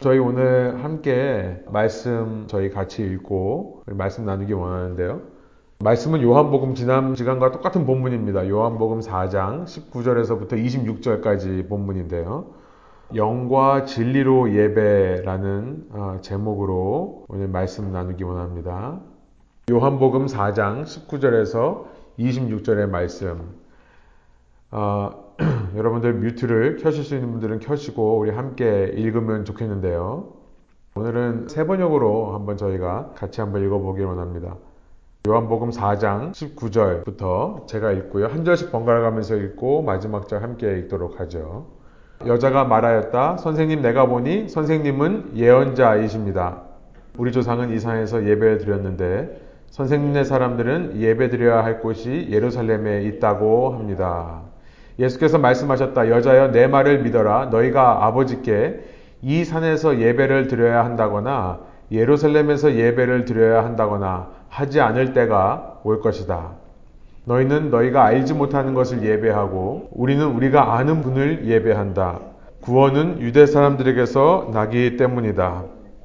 [0.00, 5.20] 저희 오늘 함께 말씀 저희 같이 읽고 말씀 나누기 원하는데요.
[5.80, 8.48] 말씀은 요한복음 지난 시간과 똑같은 본문입니다.
[8.48, 12.46] 요한복음 4장 19절에서부터 26절까지 본문인데요.
[13.14, 19.00] 영과 진리로 예배라는 어, 제목으로 오늘 말씀 나누기 원합니다.
[19.70, 21.84] 요한복음 4장 19절에서
[22.18, 23.54] 26절의 말씀.
[24.70, 25.29] 어,
[25.76, 30.34] 여러분들 뮤트를 켜실 수 있는 분들은 켜시고 우리 함께 읽으면 좋겠는데요.
[30.94, 34.56] 오늘은 세 번역으로 한번 저희가 같이 한번 읽어보길 원합니다.
[35.26, 38.26] 요한복음 4장 19절부터 제가 읽고요.
[38.26, 41.66] 한 절씩 번갈아 가면서 읽고 마지막 절 함께 읽도록 하죠.
[42.26, 43.38] 여자가 말하였다.
[43.38, 46.62] 선생님 내가 보니 선생님은 예언자이십니다.
[47.16, 54.49] 우리 조상은 이산에서 예배를 드렸는데 선생님네 사람들은 예배 드려야 할 곳이 예루살렘에 있다고 합니다.
[55.00, 56.10] 예수께서 말씀하셨다.
[56.10, 57.46] 여자여 내 말을 믿어라.
[57.46, 58.80] 너희가 아버지께
[59.22, 66.52] 이 산에서 예배를 드려야 한다거나 예루살렘에서 예배를 드려야 한다거나 하지 않을 때가 올 것이다.
[67.24, 72.20] 너희는 너희가 알지 못하는 것을 예배하고 우리는 우리가 아는 분을 예배한다.
[72.60, 75.64] 구원은 유대 사람들에게서 나기 때문이다.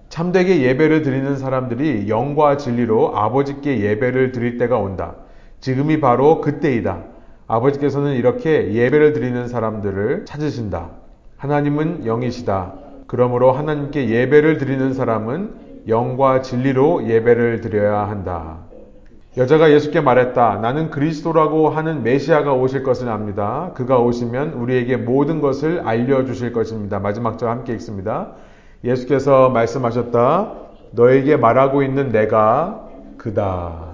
[0.10, 5.16] 참되게 예배를 드리는 사람들이 영과 진리로 아버지께 예배를 드릴 때가 온다.
[5.60, 7.15] 지금이 바로 그때이다.
[7.48, 10.90] 아버지께서는 이렇게 예배를 드리는 사람들을 찾으신다.
[11.38, 12.74] 하나님은 영이시다.
[13.08, 18.58] 그러므로 하나님께 예배를 드리는 사람은 영과 진리로 예배를 드려야 한다.
[19.38, 20.60] 여자가 예수께 말했다.
[20.62, 23.72] 나는 그리스도라고 하는 메시아가 오실 것을 압니다.
[23.76, 27.00] 그가 오시면 우리에게 모든 것을 알려주실 것입니다.
[27.00, 28.32] 마지막 절 함께 읽습니다.
[28.84, 30.54] 예수께서 말씀하셨다.
[30.92, 32.88] 너에게 말하고 있는 내가
[33.18, 33.85] 그다.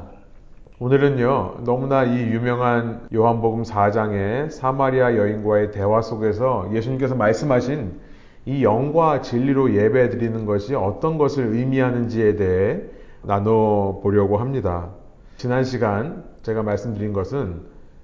[0.84, 8.00] 오늘은요, 너무나 이 유명한 요한복음 4장의 사마리아 여인과의 대화 속에서 예수님께서 말씀하신
[8.48, 12.82] 이 영과 진리로 예배 드리는 것이 어떤 것을 의미하는지에 대해
[13.22, 14.90] 나눠 보려고 합니다.
[15.38, 17.62] 지난 시간 제가 말씀드린 것은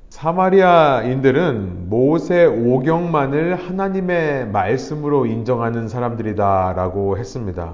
[0.10, 7.74] 사마리아인들은 모세 오경만을 하나님의 말씀으로 인정하는 사람들이다라고 했습니다.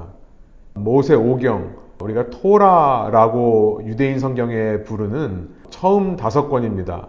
[0.76, 7.08] 모세 오경, 우리가 토라라고 유대인 성경에 부르는 처음 다섯 권입니다.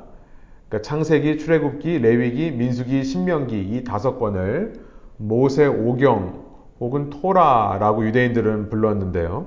[0.69, 4.75] 그러니까 창세기, 출애굽기, 레위기, 민수기, 신명기 이 다섯 권을
[5.16, 6.44] 모세 오경
[6.81, 9.47] 혹은 토라라고 유대인들은 불렀는데요.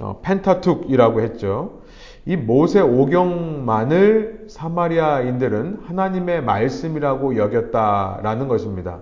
[0.00, 1.80] 어, 펜타툭이라고 했죠.
[2.24, 9.00] 이 모세 오경만을 사마리아인들은 하나님의 말씀이라고 여겼다라는 것입니다.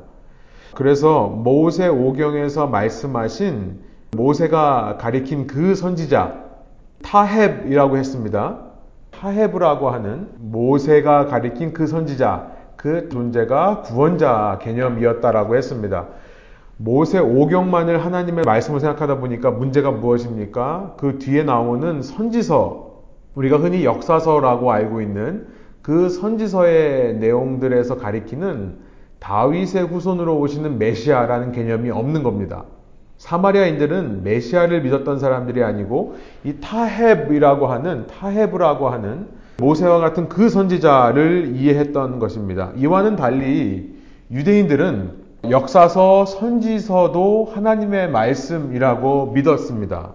[0.74, 6.34] 그래서 모세 오경에서 말씀하신 모세가 가리킨 그 선지자
[7.02, 8.58] 타헵이라고 했습니다.
[9.10, 16.06] 타헤브라고 하는 모세가 가리킨 그 선지자 그 존재가 구원자 개념이었다라고 했습니다.
[16.78, 20.94] 모세 오경만을 하나님의 말씀을 생각하다 보니까 문제가 무엇입니까?
[20.98, 23.02] 그 뒤에 나오는 선지서
[23.34, 25.46] 우리가 흔히 역사서라고 알고 있는
[25.82, 28.78] 그 선지서의 내용들에서 가리키는
[29.18, 32.64] 다윗의 후손으로 오시는 메시아라는 개념이 없는 겁니다.
[33.20, 42.18] 사마리아인들은 메시아를 믿었던 사람들이 아니고 이 타헤브라고 하는 타헤브라고 하는 모세와 같은 그 선지자를 이해했던
[42.18, 42.72] 것입니다.
[42.76, 43.94] 이와는 달리
[44.30, 45.20] 유대인들은
[45.50, 50.14] 역사서, 선지서도 하나님의 말씀이라고 믿었습니다.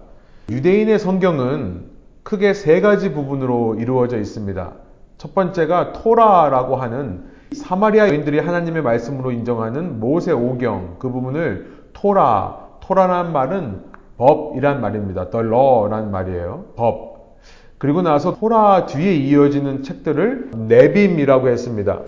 [0.50, 1.84] 유대인의 성경은
[2.24, 4.72] 크게 세 가지 부분으로 이루어져 있습니다.
[5.16, 13.80] 첫 번째가 토라라고 하는 사마리아인들이 하나님의 말씀으로 인정하는 모세 오경 그 부분을 토라 토라라는 말은
[14.16, 15.28] 법이란 말입니다.
[15.30, 16.66] The law라는 말이에요.
[16.76, 17.36] 법.
[17.78, 22.00] 그리고 나서 토라 뒤에 이어지는 책들을 네빔이라고 했습니다.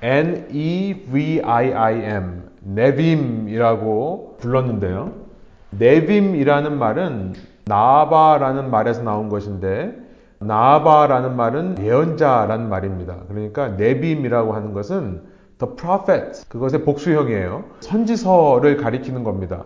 [0.00, 1.62] N-E-V-I-I-M.
[2.60, 5.12] 네빔이라고 불렀는데요.
[5.70, 7.34] 네빔이라는 말은
[7.64, 9.94] 나바라는 말에서 나온 것인데
[10.38, 13.16] 나바라는 말은 예언자라는 말입니다.
[13.28, 17.64] 그러니까 네빔이라고 하는 것은 the prophet 그것의 복수형이에요.
[17.80, 19.64] 선지서를 가리키는 겁니다.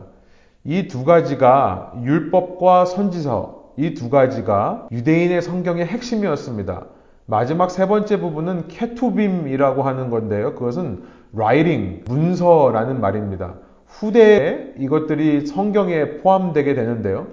[0.64, 6.86] 이 두 가지가 율법과 선지서 이 두 가지가 유대인의 성경의 핵심이었습니다.
[7.26, 10.54] 마지막 세 번째 부분은 케투빔이라고 하는 건데요.
[10.54, 11.04] 그것은
[11.34, 13.54] writing, 문서라는 말입니다.
[13.86, 17.26] 후대에 이것들이 성경에 포함되게 되는데요.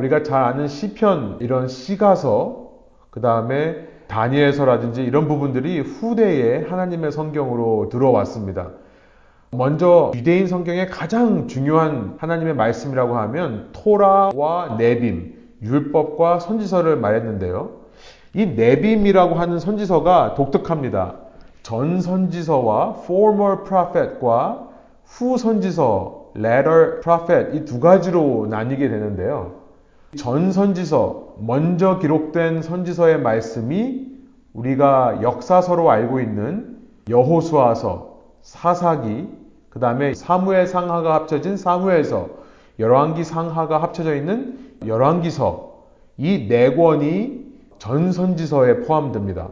[0.00, 2.68] 우리가 잘 아는 시편 이런 시가서
[3.10, 8.70] 그 다음에 다니엘서라든지 이런 부분들이 후대에 하나님의 성경으로 들어왔습니다.
[9.50, 17.70] 먼저 유대인 성경의 가장 중요한 하나님의 말씀이라고 하면 토라와 네빔, 율법과 선지서를 말했는데요.
[18.34, 21.14] 이 네빔이라고 하는 선지서가 독특합니다.
[21.62, 24.68] 전 선지서와 former prophet과
[25.04, 29.52] 후 선지서 letter, prophet 이 두 가지로 나뉘게 되는데요.
[30.16, 34.06] 전 선지서, 먼저 기록된 선지서의 말씀이
[34.54, 39.28] 우리가 역사서로 알고 있는 여호수아서, 사사기,
[39.70, 42.28] 그 다음에 사무엘 상하가 합쳐진 사무엘서,
[42.78, 45.68] 열왕기 상하가 합쳐져 있는 열왕기서
[46.16, 47.46] 이 네 권이
[47.78, 49.48] 전 선지서에 포함됩니다.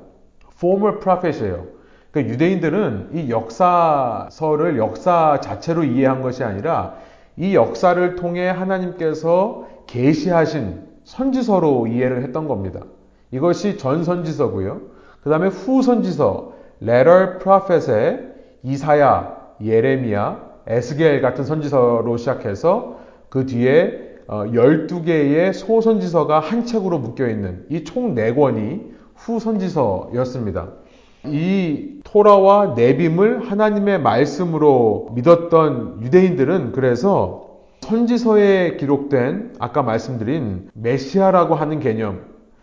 [0.56, 1.66] former prophet이에요.
[2.10, 6.94] 그러니까 유대인들은 이 역사서를 역사 자체로 이해한 것이 아니라
[7.36, 12.80] 이 역사를 통해 하나님께서 계시하신 선지서로 이해를 했던 겁니다.
[13.30, 14.80] 이것이 전 선지서고요.
[15.22, 22.98] 그 다음에 후 선지서 letter prophet의 이사야, 예레미야, 에스겔 같은 선지서로 시작해서
[23.28, 28.80] 그 뒤에 12개의 소선지서가 한 책으로 묶여 있는 이 총 4권이
[29.14, 30.68] 후선지서였습니다.
[31.26, 37.45] 이 토라와 내빔을 하나님의 말씀으로 믿었던 유대인들은 그래서
[37.86, 42.20] 선지서에 기록된 아까 말씀드린 메시아라고 하는 개념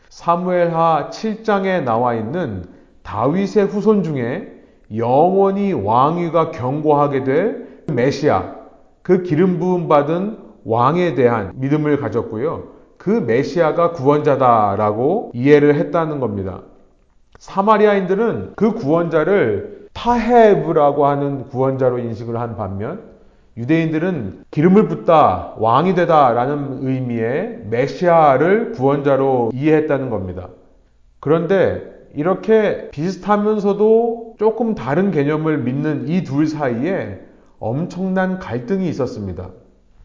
[0.10, 2.66] 사무엘하 7장에 나와 있는
[3.04, 4.52] 다윗의 후손 중에
[4.98, 8.54] 영원히 왕위가 경고하게 될 메시아
[9.02, 12.64] 그 기름 부음 받은 왕에 대한 믿음을 가졌고요.
[12.98, 16.64] 그 메시아가 구원자다라고 이해를 했다는 겁니다.
[17.40, 23.13] 사마리아인들은 그 구원자를 타헤브라고 하는 구원자로 인식을 한 반면
[23.56, 30.50] 유대인들은 기름을 붓다, 왕이 되다 라는 의미의 메시아를 구원자로 이해했다는 겁니다.
[31.20, 31.84] 그런데
[32.16, 37.20] 이렇게 비슷하면서도 조금 다른 개념을 믿는 이 둘 사이에
[37.60, 39.50] 엄청난 갈등이 있었습니다.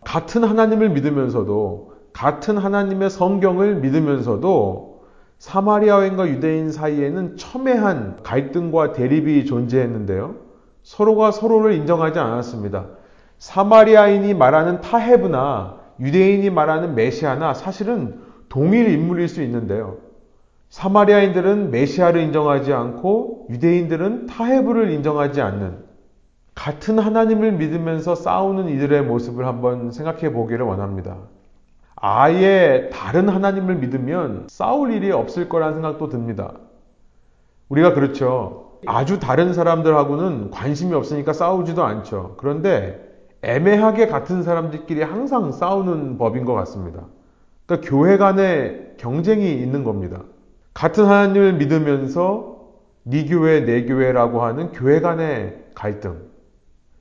[0.04, 5.02] 같은 하나님을 믿으면서도 같은 하나님의 성경을 믿으면서도
[5.38, 10.34] 사마리아인과 유대인 사이에는 첨예한 갈등과 대립이 존재했는데요.
[10.82, 12.86] 서로가 서로를 인정하지 않았습니다.
[13.38, 19.96] 사마리아인이 말하는 타헤브나 유대인이 말하는 메시아나 사실은 동일 인물일 수 있는데요.
[20.70, 25.88] 사마리아인들은 메시아를 인정하지 않고 유대인들은 타헤브를 인정하지 않는
[26.54, 31.16] 같은 하나님을 믿으면서 싸우는 이들의 모습을 한번 생각해 보기를 원합니다.
[31.94, 36.54] 아예 다른 하나님을 믿으면 싸울 일이 없을 거라는 생각도 듭니다.
[37.68, 38.78] 우리가 그렇죠.
[38.86, 42.34] 아주 다른 사람들하고는 관심이 없으니까 싸우지도 않죠.
[42.38, 43.07] 그런데
[43.42, 47.04] 애매하게 같은 사람들끼리 항상 싸우는 법인 것 같습니다.
[47.66, 50.22] 그러니까 교회 간에 경쟁이 있는 겁니다.
[50.74, 52.58] 같은 하나님을 믿으면서
[53.04, 56.28] 네 교회, 내 교회라고 하는 교회 간의 갈등.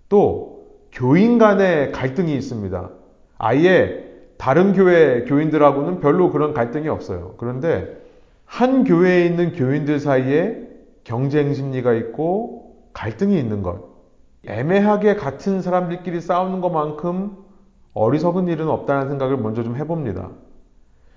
[0.09, 2.89] 또 교인 간의 갈등이 있습니다.
[3.37, 4.05] 아예
[4.37, 7.35] 다른 교회 교인들하고는 별로 그런 갈등이 없어요.
[7.37, 7.97] 그런데
[8.45, 10.67] 한 교회에 있는 교인들 사이에
[11.03, 13.86] 경쟁 심리가 있고 갈등이 있는 것.
[14.45, 17.35] 애매하게 같은 사람들끼리 싸우는 것만큼
[17.93, 20.29] 어리석은 일은 없다는 생각을 먼저 좀 해봅니다.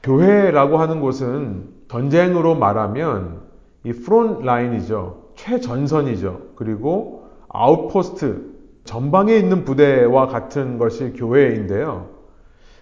[0.03, 3.43] 교회라고 하는 곳은 전쟁으로 말하면
[3.85, 5.33] 이 front line이죠.
[5.35, 6.41] 최전선이죠.
[6.57, 8.51] 그리고 outpost,
[8.85, 12.09] 전방에 있는 부대와 같은 것이 교회인데요.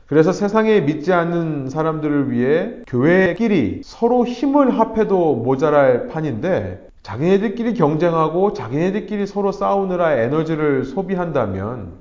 [0.06, 9.26] 그래서 세상에 믿지 않는 사람들을 위해 교회끼리 서로 힘을 합해도 모자랄 판인데 자기네들끼리 경쟁하고 자기네들끼리
[9.26, 11.92] 서로 싸우느라 에너지를 소비한다면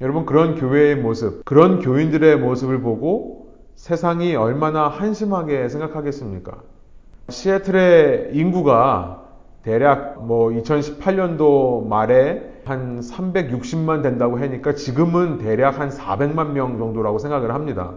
[0.00, 6.58] 여러분 그런 교회의 모습, 그런 교인들의 모습을 보고 세상이 얼마나 한심하게 생각하겠습니까?
[7.28, 9.22] 시애틀의 인구가
[9.62, 17.52] 대략 뭐 2018년도 말에 한 360만 된다고 하니까 지금은 대략 한 400만 명 정도라고 생각을
[17.54, 17.94] 합니다.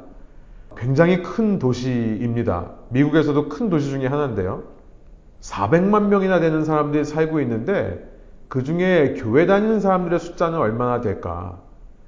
[0.78, 2.72] 굉장히 큰 도시입니다.
[2.90, 4.64] 미국에서도 큰 도시 중에 하나인데요.
[5.42, 8.08] 400만 명이나 되는 사람들이 살고 있는데
[8.48, 11.60] 그 중에 교회 다니는 사람들의 숫자는 얼마나 될까?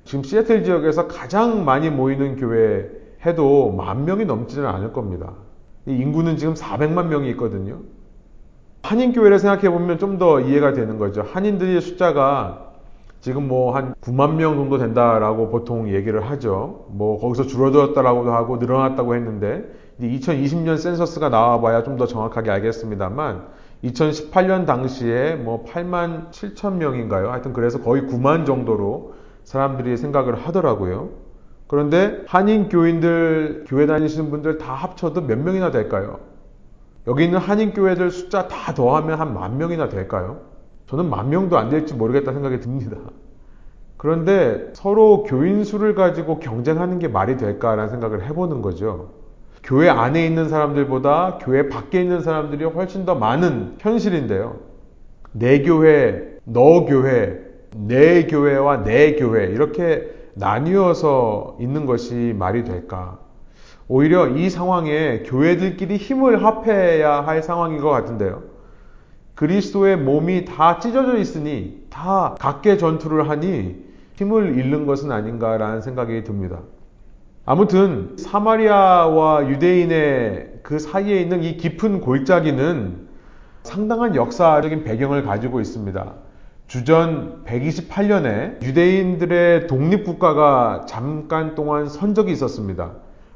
[0.04, 2.90] 지금 시애틀 지역에서 가장 많이 모이는 교회
[3.26, 5.34] 해도 만 명이 넘지는 않을 겁니다.
[5.86, 7.80] 인구는 지금 400만 명이 있거든요.
[8.84, 11.22] 한인교회를 생각해 보면 좀 더 이해가 되는 거죠.
[11.22, 12.72] 한인들의 숫자가
[13.22, 16.86] 지금 뭐 한 9만 명 정도 된다라고 보통 얘기를 하죠.
[16.90, 19.64] 뭐 거기서 줄어들었다라고도 하고 늘어났다고 했는데
[20.10, 23.48] 2020년 센서스가 나와봐야 좀 더 정확하게 알겠습니다만
[23.84, 27.32] 2018년 당시에 뭐 8만 7천 명인가요?
[27.32, 31.10] 하여튼 그래서 거의 9만 정도로 사람들이 생각을 하더라고요.
[31.68, 36.20] 그런데 한인 교인들 교회 다니시는 분들 다 합쳐도 몇 명이나 될까요?
[37.08, 40.42] 여기 있는 한인 교회들 숫자 다 더하면 한 만 명이나 될까요?
[40.88, 42.98] 저는 만 명도 안 될지 모르겠다 생각이 듭니다.
[43.98, 49.21] 그런데 서로 교인 수를 가지고 경쟁하는 게 말이 될까라는 생각을 해보는 거죠.
[49.64, 54.58] 교회 안에 있는 사람들보다 교회 밖에 있는 사람들이 훨씬 더 많은 현실인데요.
[55.32, 57.40] 내 교회, 너 교회,
[57.76, 63.20] 내 교회와 내 교회 이렇게 나뉘어서 있는 것이 말이 될까?
[63.88, 68.44] 오히려 이 상황에 교회들끼리 힘을 합해야 할 상황인 것 같은데요.
[69.36, 73.84] 그리스도의 몸이 다 찢어져 있으니 다 각계 전투를 하니
[74.16, 76.60] 힘을 잃는 것은 아닌가라는 생각이 듭니다.
[77.44, 83.08] 아무튼 사마리아와 유대인의 그 사이에 있는 이 깊은 골짜기는
[83.64, 86.14] 상당한 역사적인 배경을 가지고 있습니다.
[86.68, 92.92] 주전 128년에 유대인들의 독립국가가 잠깐 동안 선 적이 있었습니다.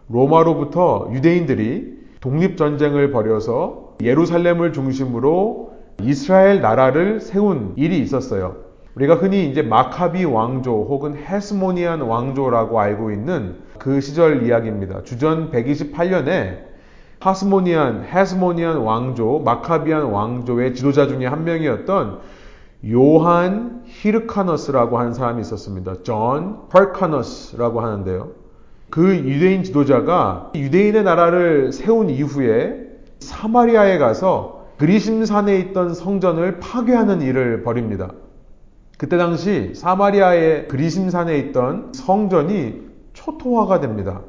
[0.07, 8.57] 로마로부터 유대인들이 독립전쟁을 벌여서 예루살렘을 중심으로 이스라엘 나라를 세운 일이 있었어요.
[8.95, 15.03] 우리가 흔히 이제 마카비 왕조 혹은 헤스모니안 왕조라고 알고 있는 그 시절 이야기입니다.
[15.03, 16.75] 주전 128년에
[17.19, 22.20] Hasmonean, Hasmonean 왕조, Maccabean 왕조의 지도자 중에 한 명이었던
[22.91, 26.03] 요한 히르카너스라고 하는 사람이 있었습니다.
[26.03, 28.32] John Hyrcanus라고 하는데요.
[28.91, 32.86] 그 유대인 지도자가 유대인의 나라를 세운 이후에
[33.20, 38.12] 사마리아에 가서 그리심산에 있던 성전을 파괴하는 일을 벌입니다.
[38.98, 44.22] 그때 당시 사마리아의 그리심산에 있던 성전이 초토화가 됩니다.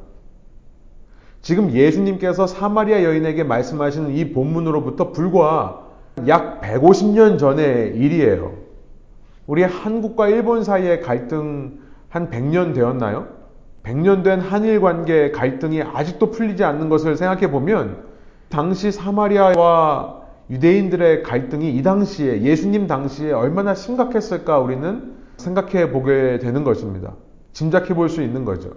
[1.41, 5.85] 지금 예수님께서 사마리아 여인에게 말씀하시는 이 본문으로부터 불과
[6.27, 8.53] 약 150년 전의 일이에요.
[9.45, 11.79] 우리 한국과 일본 사이의 갈등
[12.09, 13.27] 한 100년 되었나요?
[13.83, 18.03] 100년 된 한일 관계 갈등이 아직도 풀리지 않는 것을 생각해 보면
[18.49, 27.13] 당시 사마리아와 유대인들의 갈등이 이 당시에 예수님 당시에 얼마나 심각했을까 우리는 생각해 보게 되는 것입니다.
[27.57, 28.69] 짐작해 볼 수 있는 거죠.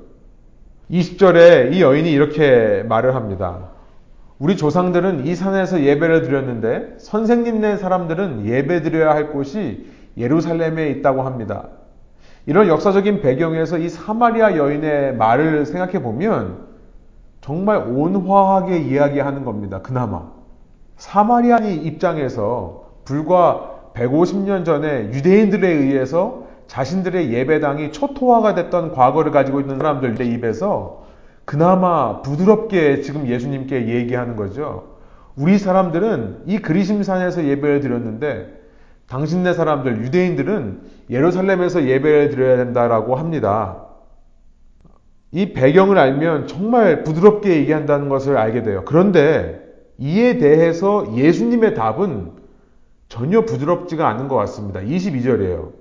[0.91, 3.69] 20절에 이 여인이 이렇게 말을 합니다.
[4.39, 11.69] 우리 조상들은 이 산에서 예배를 드렸는데 선생님네 사람들은 예배 드려야 할 곳이 예루살렘에 있다고 합니다.
[12.47, 16.67] 이런 역사적인 배경에서 이 사마리아 여인의 말을 생각해 보면
[17.43, 19.83] 정말 온화하게 이야기하는 겁니다.
[19.83, 20.23] 그나마.
[20.97, 30.29] 사마리아니 입장에서 불과 150년 전에 유대인들에 의해서 자신들의 예배당이 초토화가 됐던 과거를 가지고 있는 사람들의
[30.35, 31.05] 입에서
[31.45, 34.99] 그나마 부드럽게 지금 예수님께 얘기하는 거죠.
[35.35, 38.61] 우리 사람들은 이 그리심산에서 예배를 드렸는데
[39.09, 43.87] 당신네 사람들 유대인들은 예루살렘에서 예배를 드려야 된다라고 합니다.
[45.33, 48.85] 이 배경을 알면 정말 부드럽게 얘기한다는 것을 알게 돼요.
[48.87, 49.61] 그런데
[49.99, 52.31] 이에 대해서 예수님의 답은
[53.09, 54.79] 전혀 부드럽지가 않은 것 같습니다.
[54.79, 55.80] 22절이에요.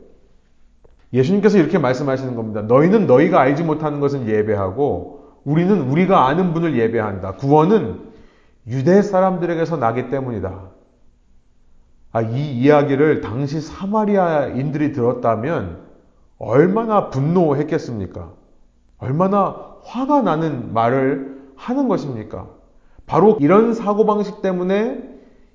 [1.14, 2.62] 예수님께서 이렇게 말씀하시는 겁니다.
[2.62, 7.34] 너희는 너희가 알지 못하는 것은 예배하고 우리는 우리가 아는 분을 예배한다.
[7.34, 8.10] 구원은
[8.68, 10.70] 유대 사람들에게서 나기 때문이다.
[12.12, 15.82] 아, 이 이야기를 당시 사마리아인들이 들었다면
[16.38, 18.32] 얼마나 분노했겠습니까?
[18.98, 22.48] 얼마나 화가 나는 말을 하는 것입니까?
[23.06, 25.04] 바로 이런 사고방식 때문에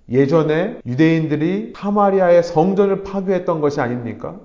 [0.08, 4.36] 예전에 유대인들이 사마리아의 성전을 파괴했던 것이 아닙니까?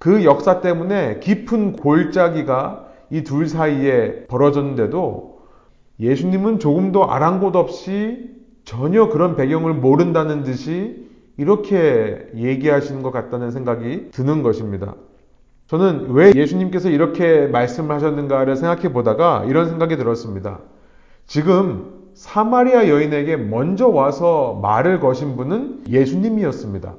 [0.00, 5.40] 그 역사 때문에 깊은 골짜기가 이 둘 사이에 벌어졌는데도
[6.00, 8.30] 예수님은 조금도 아랑곳 없이
[8.64, 14.94] 전혀 그런 배경을 모른다는 듯이 이렇게 얘기하시는 것 같다는 생각이 드는 것입니다.
[15.66, 20.60] 저는 왜 예수님께서 이렇게 말씀을 하셨는가를 생각해 보다가 이런 생각이 들었습니다.
[21.26, 26.94] 지금 사마리아 여인에게 먼저 와서 말을 거신 분은 예수님이었습니다.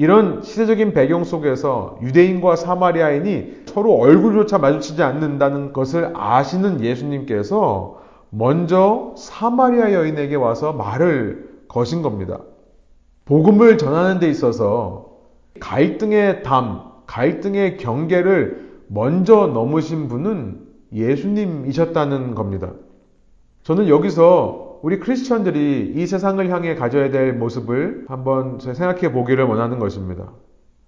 [0.00, 9.92] 이런 시대적인 배경 속에서 유대인과 사마리아인이 서로 얼굴조차 마주치지 않는다는 것을 아시는 예수님께서 먼저 사마리아
[9.92, 12.38] 여인에게 와서 말을 거신 겁니다.
[13.26, 15.18] 복음을 전하는 데 있어서
[15.60, 20.60] 갈등의 담, 갈등의 경계를 먼저 넘으신 분은
[20.94, 22.70] 예수님이셨다는 겁니다.
[23.64, 30.32] 저는 여기서 우리 크리스천들이 이 세상을 향해 가져야 될 모습을 한번 생각해 보기를 원하는 것입니다.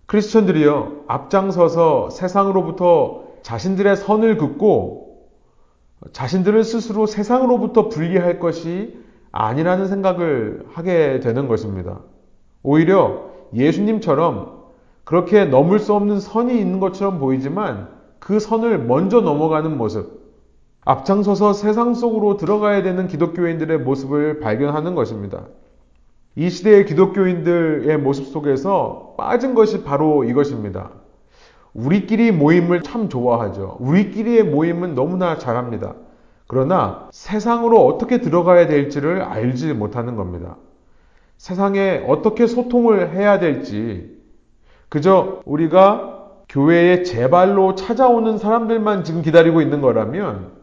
[0.07, 5.29] 크리스천들이요, 앞장서서 세상으로부터 자신들의 선을 긋고
[6.13, 8.99] 자신들을 스스로 세상으로부터 분리할 것이
[9.31, 12.01] 아니라는 생각을 하게 되는 것입니다.
[12.63, 14.63] 오히려 예수님처럼
[15.05, 20.22] 그렇게 넘을 수 없는 선이 있는 것처럼 보이지만 그 선을 먼저 넘어가는 모습,
[20.85, 25.47] 앞장서서 세상 속으로 들어가야 되는 기독교인들의 모습을 발견하는 것입니다.
[26.35, 30.91] 이 시대의 기독교인들의 모습 속에서 빠진 것이 바로 이것입니다.
[31.75, 33.77] 우리끼리 모임을 참 좋아하죠.
[33.81, 35.95] 우리끼리의 모임은 너무나 잘합니다.
[36.49, 40.57] 그러나 세상으로 어떻게 들어가야 될지를 알지 못하는 겁니다.
[41.39, 44.21] 세상에 어떻게 소통을 해야 될지
[44.89, 50.62] 그저 우리가 교회에 제발로 찾아오는 사람들만 지금 기다리고 있는 거라면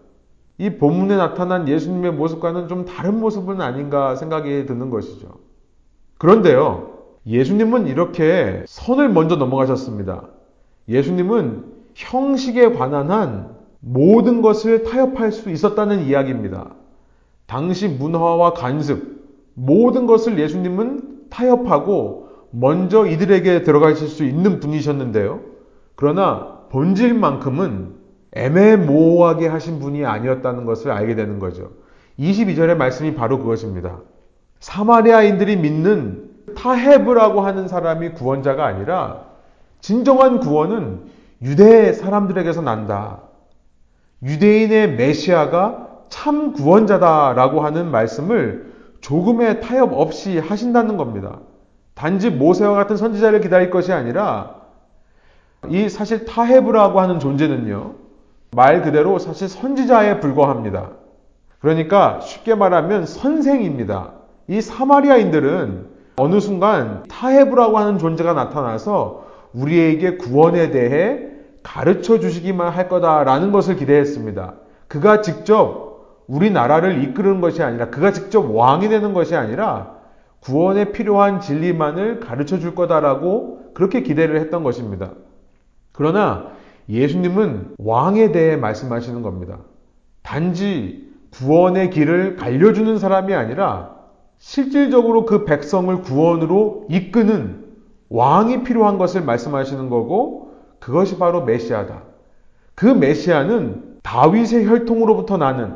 [0.59, 5.39] 이 본문에 나타난 예수님의 모습과는 좀 다른 모습은 아닌가 생각이 드는 것이죠.
[6.17, 10.27] 그런데요, 예수님은 이렇게 선을 먼저 넘어가셨습니다.
[10.89, 11.63] 예수님은
[11.95, 16.75] 형식에 관한 한 모든 것을 타협할 수 있었다는 이야기입니다.
[17.45, 19.23] 당시 문화와 간습,
[19.53, 25.39] 모든 것을 예수님은 타협하고 먼저 이들에게 들어가실 수 있는 분이셨는데요.
[25.95, 27.98] 그러나 본질만큼은
[28.33, 31.71] 애매모호하게 하신 분이 아니었다는 것을 알게 되는 거죠.
[32.19, 33.99] 22절의 말씀이 바로 그것입니다.
[34.59, 39.25] 사마리아인들이 믿는 타헤브라고 하는 사람이 구원자가 아니라
[39.79, 41.03] 진정한 구원은
[41.41, 43.21] 유대 사람들에게서 난다.
[44.21, 51.39] 유대인의 메시아가 참 구원자다라고 하는 말씀을 조금의 타협 없이 하신다는 겁니다.
[51.93, 54.55] 단지 모세와 같은 선지자를 기다릴 것이 아니라
[55.69, 58.08] 이 사실 타헤브라고 하는 존재는요.
[58.51, 60.91] 말 그대로 사실 선지자에 불과합니다.
[61.59, 64.13] 그러니까 쉽게 말하면 선생입니다.
[64.47, 65.87] 이 사마리아인들은
[66.17, 71.27] 어느 순간 타헤브라고 하는 존재가 나타나서 우리에게 구원에 대해
[71.63, 74.53] 가르쳐 주시기만 할 거다라는 것을 기대했습니다.
[74.87, 79.95] 그가 직접 우리나라를 이끄는 것이 아니라 그가 직접 왕이 되는 것이 아니라
[80.41, 85.11] 구원에 필요한 진리만을 가르쳐 줄 거다라고 그렇게 기대를 했던 것입니다.
[85.91, 86.47] 그러나
[86.89, 89.59] 예수님은 왕에 대해 말씀하시는 겁니다.
[90.23, 93.95] 단지 구원의 길을 알려주는 사람이 아니라
[94.39, 97.65] 실질적으로 그 백성을 구원으로 이끄는
[98.09, 102.03] 왕이 필요한 것을 말씀하시는 거고 그것이 바로 메시아다.
[102.73, 105.75] 그 메시아는 다윗의 혈통으로부터 나는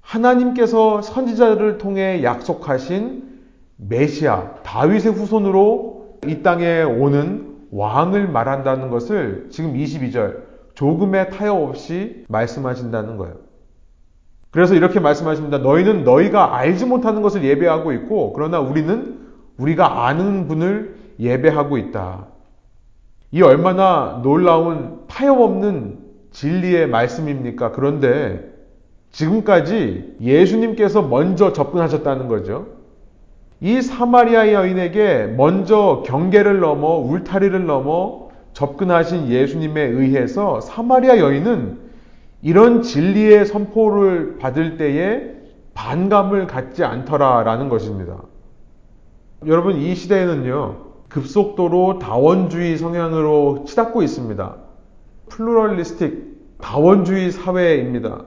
[0.00, 3.30] 하나님께서 선지자들을 통해 약속하신
[3.76, 10.42] 메시아, 다윗의 후손으로 이 땅에 오는 왕을 말한다는 것을 지금 22절
[10.74, 13.36] 조금의 타협 없이 말씀하신다는 거예요.
[14.50, 15.58] 그래서 이렇게 말씀하십니다.
[15.58, 19.18] 너희는 너희가 알지 못하는 것을 예배하고 있고, 그러나 우리는
[19.56, 22.26] 우리가 아는 분을 예배하고 있다.
[23.30, 25.98] 이 얼마나 놀라운 타협 없는
[26.32, 27.72] 진리의 말씀입니까?
[27.72, 28.52] 그런데
[29.10, 32.66] 지금까지 예수님께서 먼저 접근하셨다는 거죠.
[33.62, 41.78] 이 사마리아 여인에게 먼저 경계를 넘어 울타리를 넘어 접근하신 예수님에 의해서 사마리아 여인은
[42.42, 45.30] 이런 진리의 선포를 받을 때에
[45.74, 48.16] 반감을 갖지 않더라라는 것입니다.
[49.46, 54.56] 여러분 이 시대에는요 급속도로 다원주의 성향으로 치닫고 있습니다.
[55.28, 58.24] 플루럴리스틱 다원주의 사회입니다.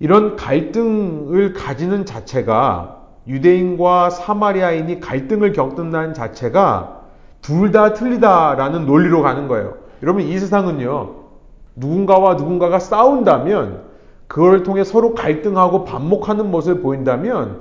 [0.00, 2.95] 이런 갈등을 가지는 자체가
[3.28, 7.02] 유대인과 사마리아인이 갈등을 겪는다는 자체가
[7.42, 9.74] 둘 다 틀리다라는 논리로 가는 거예요.
[10.02, 11.14] 여러분 이 세상은요.
[11.76, 13.82] 누군가와 누군가가 싸운다면
[14.26, 17.60] 그걸 통해 서로 갈등하고 반목하는 모습을 보인다면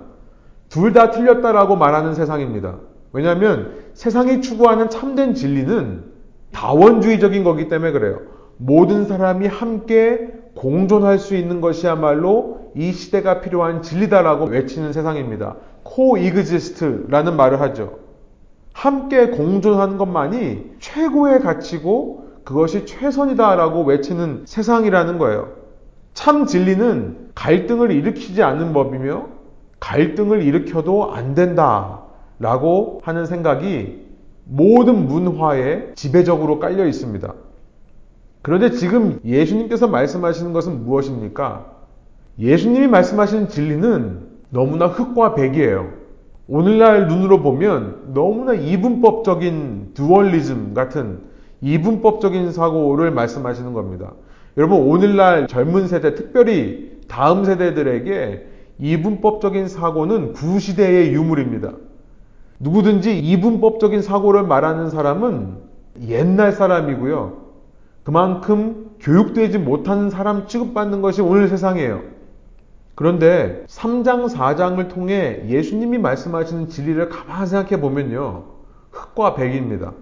[0.69, 2.75] 둘 다 틀렸다라고 말하는 세상입니다.
[3.13, 6.03] 왜냐하면 세상이 추구하는 참된 진리는
[6.51, 8.19] 다원주의적인 거기 때문에 그래요.
[8.57, 15.55] 모든 사람이 함께 공존할 수 있는 것이야말로 이 시대가 필요한 진리다라고 외치는 세상입니다.
[15.83, 17.99] Coexist라는 말을 하죠.
[18.73, 25.49] 함께 공존하는 것만이 최고의 가치고 그것이 최선이다라고 외치는 세상이라는 거예요.
[26.13, 29.27] 참 진리는 갈등을 일으키지 않는 법이며
[29.79, 34.05] 갈등을 일으켜도 안 된다라고 하는 생각이
[34.45, 37.33] 모든 문화에 지배적으로 깔려 있습니다.
[38.45, 41.65] 그런데 지금 예수님께서 말씀하시는 것은 무엇입니까?
[42.37, 44.19] 예수님이 말씀하시는 진리는
[44.51, 45.89] 너무나 흑과 백이에요.
[46.47, 51.21] 오늘날 눈으로 보면 너무나 이분법적인 듀얼리즘 같은
[51.61, 54.11] 이분법적인 사고를 말씀하시는 겁니다.
[54.57, 58.45] 여러분, 오늘날 젊은 세대, 특별히 다음 세대들에게
[58.77, 61.71] 이분법적인 사고는 구시대의 유물입니다.
[62.59, 65.55] 누구든지 이분법적인 사고를 말하는 사람은
[66.07, 67.44] 옛날 사람이고요.
[68.05, 72.03] 그만큼 교육되지 못하는 사람 취급받는 것이 오늘 세상이에요.
[72.93, 78.43] 그런데 3장, 4장을 통해 예수님이 말씀하시는 진리를 가만히 생각해 보면요.
[78.91, 79.93] 흑과 백입니다.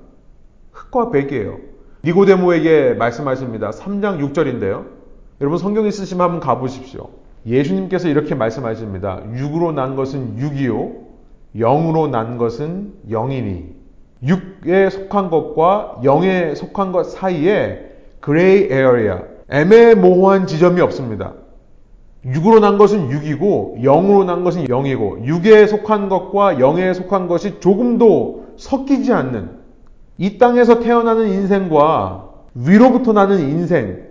[0.74, 1.58] 흑과 백이에요.
[2.04, 3.72] 니고데모에게 말씀하십니다.
[3.72, 4.86] 3장 6절인데요.
[5.40, 7.10] 여러분 성경 있으시면 한번 가보십시오.
[7.46, 9.24] 예수님께서 이렇게 말씀하십니다.
[9.34, 10.92] 육으로 난 것은 육이요.
[11.56, 13.76] 영으로 난 것은 영이니.
[14.24, 17.83] 육에 속한 것과 영에 속한 것 사이에
[18.24, 19.20] Gray area,
[19.50, 21.34] 애매모호한 지점이 없습니다.
[22.26, 28.54] 육으로 난 것은 육이고 영으로 난 것은 영이고 육에 속한 것과 영에 속한 것이 조금도
[28.56, 29.50] 섞이지 않는
[30.18, 34.04] 이 땅에서 태어나는 인생과 위로부터 나는 인생.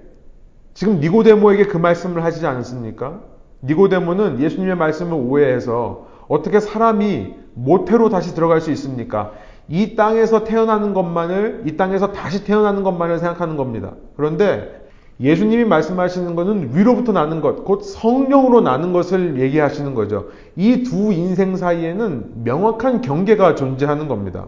[0.74, 3.20] 지금 니고데모에게 그 말씀을 하시지 않습니까?
[3.64, 9.32] 니고데모는 예수님의 말씀을 오해해서 어떻게 사람이 모태로 다시 들어갈 수 있습니까?
[9.68, 13.92] 이 땅에서 태어나는 것만을, 이 땅에서 다시 태어나는 것만을 생각하는 겁니다.
[14.16, 14.82] 그런데
[15.20, 20.28] 예수님이 말씀하시는 것은 위로부터 나는 것, 곧 성령으로 나는 것을 얘기하시는 거죠.
[20.56, 24.46] 이 두 인생 사이에는 명확한 경계가 존재하는 겁니다.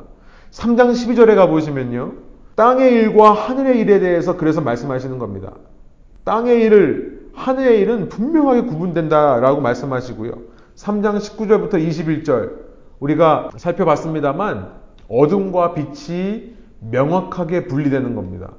[0.50, 2.12] 3장 12절에 가보시면요.
[2.57, 5.53] 땅의 일과 하늘의 일에 대해서 그래서 말씀하시는 겁니다.
[6.24, 10.33] 땅의 일을, 하늘의 일은 분명하게 구분된다라고 말씀하시고요.
[10.77, 12.50] 3장 19절부터 21절
[13.00, 18.50] 우리가 살펴봤습니다만 어둠과 빛이 명확하게 분리되는 겁니다.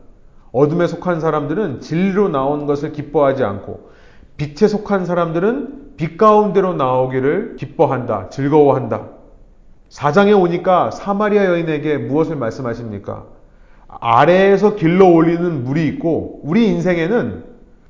[0.52, 3.92] 어둠에 속한 사람들은 진리로 나온 것을 기뻐하지 않고
[4.38, 9.10] 빛에 속한 사람들은 빛 가운데로 나오기를 기뻐한다, 즐거워한다.
[9.90, 13.26] 사장에 오니까 사마리아 여인에게 무엇을 말씀하십니까?
[13.88, 17.44] 아래에서 길러 올리는 물이 있고 우리 인생에는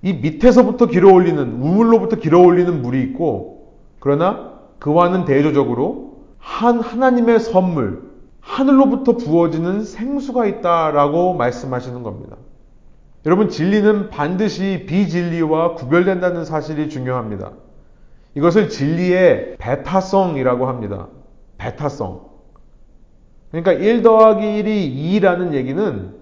[0.03, 8.03] 이 밑에서부터 길어 올리는 우물로부터 길어 올리는 물이 있고 그러나 그와는 대조적으로 한 하나님의 선물
[8.45, 12.37] 하늘로부터 부어지는 생수가 있다라고 말씀하시는 겁니다.
[13.25, 17.53] 여러분 진리는 반드시 비진리와 구별된다는 사실이 중요합니다.
[18.35, 21.07] 이것을 진리의 베타성이라고 합니다.
[21.57, 22.21] 베타성.
[23.49, 26.13] 그러니까 1 더하기 1이 2라는 얘기는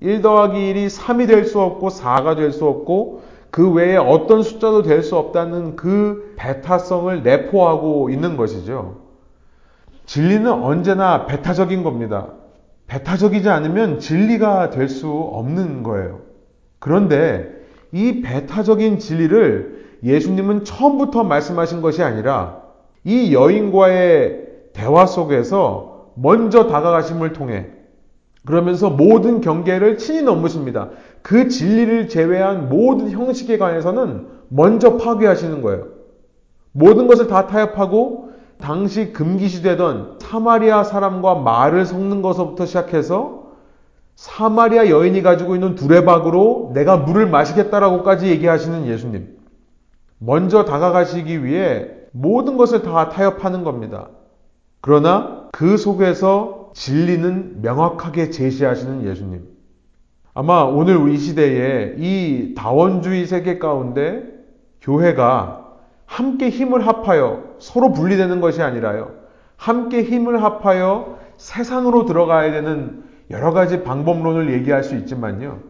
[0.00, 4.82] 1 더하기 1이 3이 될 수 없고 4가 될 수 없고 그 외에 어떤 숫자도
[4.82, 9.03] 될 수 없다는 그 베타성을 내포하고 있는 것이죠.
[10.06, 12.28] 진리는 언제나 베타적인 겁니다.
[12.86, 16.20] 베타적이지 않으면 진리가 될 수 없는 거예요.
[16.78, 17.50] 그런데
[17.92, 22.62] 이 베타적인 진리를 예수님은 처음부터 말씀하신 것이 아니라
[23.04, 27.68] 이 여인과의 대화 속에서 먼저 다가가심을 통해
[28.44, 30.90] 그러면서 모든 경계를 친히 넘으십니다.
[31.22, 35.86] 그 진리를 제외한 모든 형식에 관해서는 먼저 파괴하시는 거예요.
[36.72, 38.23] 모든 것을 다 타협하고
[38.58, 43.52] 당시 금기시되던 사마리아 사람과 말을 섞는 것부터 시작해서
[44.16, 49.36] 사마리아 여인이 가지고 있는 두레박으로 내가 물을 마시겠다라고까지 얘기하시는 예수님.
[50.18, 54.08] 먼저 다가가시기 위해 모든 것을 다 타협하는 겁니다.
[54.80, 59.46] 그러나 그 속에서 진리는 명확하게 제시하시는 예수님.
[60.32, 64.24] 아마 오늘 우리 시대에 이 다원주의 세계 가운데
[64.80, 65.64] 교회가
[66.06, 69.12] 함께 힘을 합하여 서로 분리되는 것이 아니라요.
[69.56, 75.60] 함께 힘을 합하여 세상으로 들어가야 되는 여러 가지 방법론을 얘기할 수 있지만요.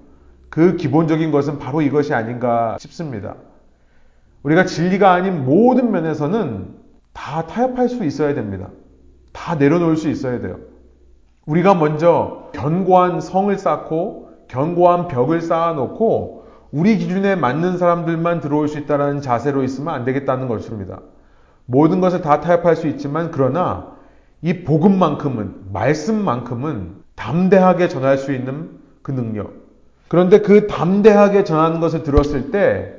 [0.50, 3.37] 그 기본적인 것은 바로 이것이 아닌가 싶습니다.
[4.42, 6.74] 우리가 진리가 아닌 모든 면에서는
[7.12, 8.70] 다 타협할 수 있어야 됩니다.
[9.33, 10.59] 다 내려놓을 수 있어야 돼요.
[11.46, 19.20] 우리가 먼저 견고한 성을 쌓고 견고한 벽을 쌓아놓고 우리 기준에 맞는 사람들만 들어올 수 있다는
[19.20, 21.00] 자세로 있으면 안 되겠다는 것입니다.
[21.66, 23.94] 모든 것을 다 타협할 수 있지만 그러나
[24.42, 28.70] 이 복음만큼은 말씀만큼은 담대하게 전할 수 있는
[29.03, 29.53] 그 능력.
[30.09, 32.94] 그런데 그 담대하게 전하는 것을 들었을 때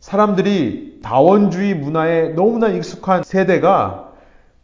[0.00, 4.12] 사람들이 다원주의 문화에 너무나 익숙한 세대가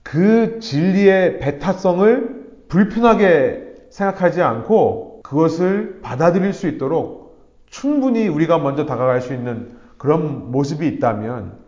[0.02, 9.34] 그 진리의 배타성을 불편하게 생각하지 않고 그것을 받아들일 수 있도록 충분히 우리가 먼저 다가갈 수
[9.34, 11.59] 있는 그런 모습이 있다면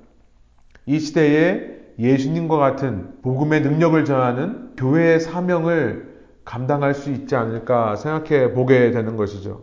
[0.86, 6.12] 이 시대에 예수님과 같은 복음의 능력을 전하는 교회의 사명을
[6.44, 9.62] 감당할 수 있지 않을까 생각해 보게 되는 것이죠.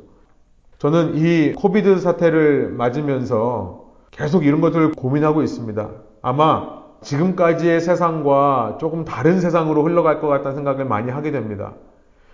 [0.77, 5.89] 저는 이 코비드 사태를 맞으면서 계속 이런 것들을 고민하고 있습니다.
[6.21, 11.73] 아마 지금까지의 세상과 조금 다른 세상으로 흘러갈 것 같다는 생각을 많이 하게 됩니다.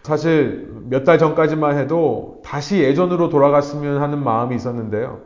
[0.04, 5.21] 사실 몇 달 전까지만 해도 다시 예전으로 돌아갔으면 하는 마음이 있었는데요.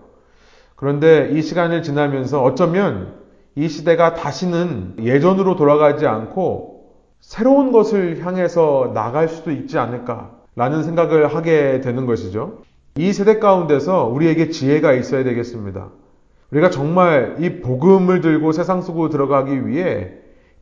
[0.78, 3.19] 그런데 이 시간을 지나면서 어쩌면
[3.60, 11.82] 이 시대가 다시는 예전으로 돌아가지 않고 새로운 것을 향해서 나갈 수도 있지 않을까라는 생각을 하게
[11.82, 12.60] 되는 것이죠.
[12.96, 15.90] 이 세대 가운데서 우리에게 지혜가 있어야 되겠습니다.
[16.52, 20.14] 우리가 정말 이 복음을 들고 세상 속으로 들어가기 위해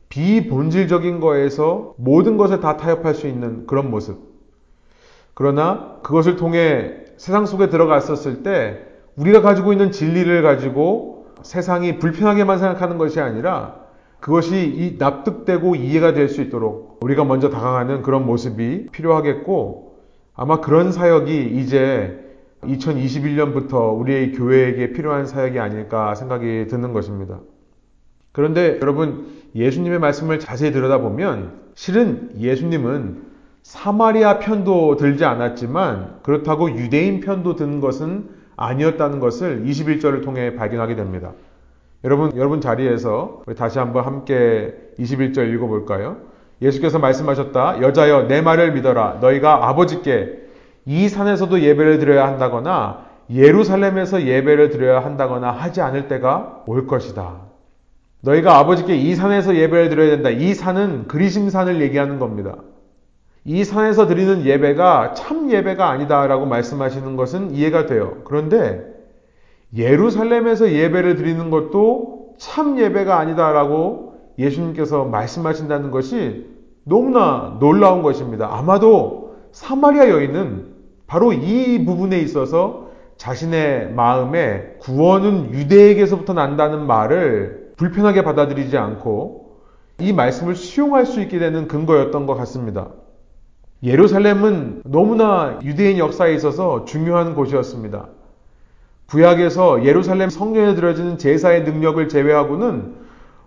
[0.08, 4.18] 비본질적인 거에서 모든 것을 다 타협할 수 있는 그런 모습.
[5.34, 8.80] 그러나 그것을 통해 세상 속에 들어갔었을 때
[9.14, 13.76] 우리가 가지고 있는 진리를 가지고 세상이 불편하게만 생각하는 것이 아니라
[14.20, 19.96] 그것이 납득되고 이해가 될 수 있도록 우리가 먼저 다가가는 그런 모습이 필요하겠고
[20.34, 22.24] 아마 그런 사역이 이제
[22.62, 27.40] 2021년부터 우리의 교회에게 필요한 사역이 아닐까 생각이 드는 것입니다.
[28.32, 33.22] 그런데 여러분, 예수님의 말씀을 자세히 들여다보면 실은 예수님은
[33.62, 41.32] 사마리아 편도 들지 않았지만 그렇다고 유대인 편도 든 것은 아니었다는 것을 21절을 통해 발견하게 됩니다.
[42.04, 46.18] 여러분, 여러분 자리에서 다시 한번 함께 21절 읽어볼까요?
[46.60, 47.80] 예수께서 말씀하셨다.
[47.80, 49.18] 여자여, 내 말을 믿어라.
[49.20, 50.48] 너희가 아버지께
[50.84, 57.48] 이 산에서도 예배를 드려야 한다거나 예루살렘에서 예배를 드려야 한다거나 하지 않을 때가 올 것이다.
[58.22, 60.30] 너희가 아버지께 이 산에서 예배를 드려야 된다.
[60.30, 62.56] 이 산은 그리심산을 얘기하는 겁니다.
[63.44, 68.18] 이 산에서 드리는 예배가 참 예배가 아니다라고 말씀하시는 것은 이해가 돼요.
[68.24, 68.84] 그런데
[69.76, 76.46] 예루살렘에서 예배를 드리는 것도 참 예배가 아니다라고 예수님께서 말씀하신다는 것이
[76.84, 78.48] 너무나 놀라운 것입니다.
[78.50, 80.66] 아마도 사마리아 여인은
[81.06, 89.58] 바로 이 부분에 있어서 자신의 마음에 구원은 유대에게서부터 난다는 말을 불편하게 받아들이지 않고
[90.00, 92.88] 이 말씀을 수용할 수 있게 되는 근거였던 것 같습니다.
[93.82, 98.08] 예루살렘은 너무나 유대인 역사에 있어서 중요한 곳이었습니다.
[99.06, 102.94] 구약에서 예루살렘 성전에 들어지는 제사의 능력을 제외하고는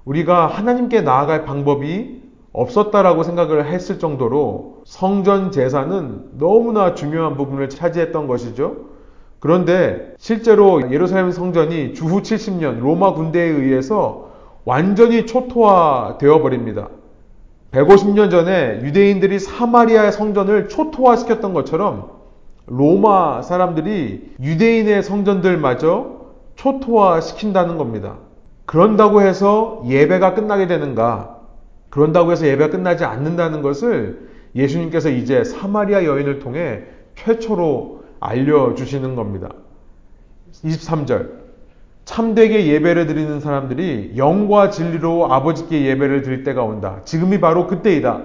[0.06, 2.22] 우리가 하나님께 나아갈 방법이
[2.54, 8.89] 없었다라고 생각을 했을 정도로 성전 제사는 너무나 중요한 부분을 차지했던 것이죠.
[9.39, 14.30] 그런데 실제로 예루살렘 성전이 주후 70년 로마 군대에 의해서
[14.65, 16.89] 완전히 초토화되어 버립니다.
[17.71, 22.12] 150년 전에 유대인들이 사마리아의 성전을 초토화시켰던 것처럼
[22.67, 26.21] 로마 사람들이 유대인의 성전들마저
[26.55, 28.17] 초토화시킨다는 겁니다.
[28.65, 31.39] 그런다고 해서 예배가 끝나게 되는가?
[31.89, 36.84] 그런다고 해서 예배가 끝나지 않는다는 것을 예수님께서 이제 사마리아 여인을 통해
[37.15, 39.49] 최초로 알려주시는 겁니다.
[40.63, 41.40] 23절.
[42.12, 47.00] 참되게 예배를 드리는 사람들이 영과 진리로 아버지께 예배를 드릴 때가 온다.
[47.06, 48.21] 지금이 바로 그때이다.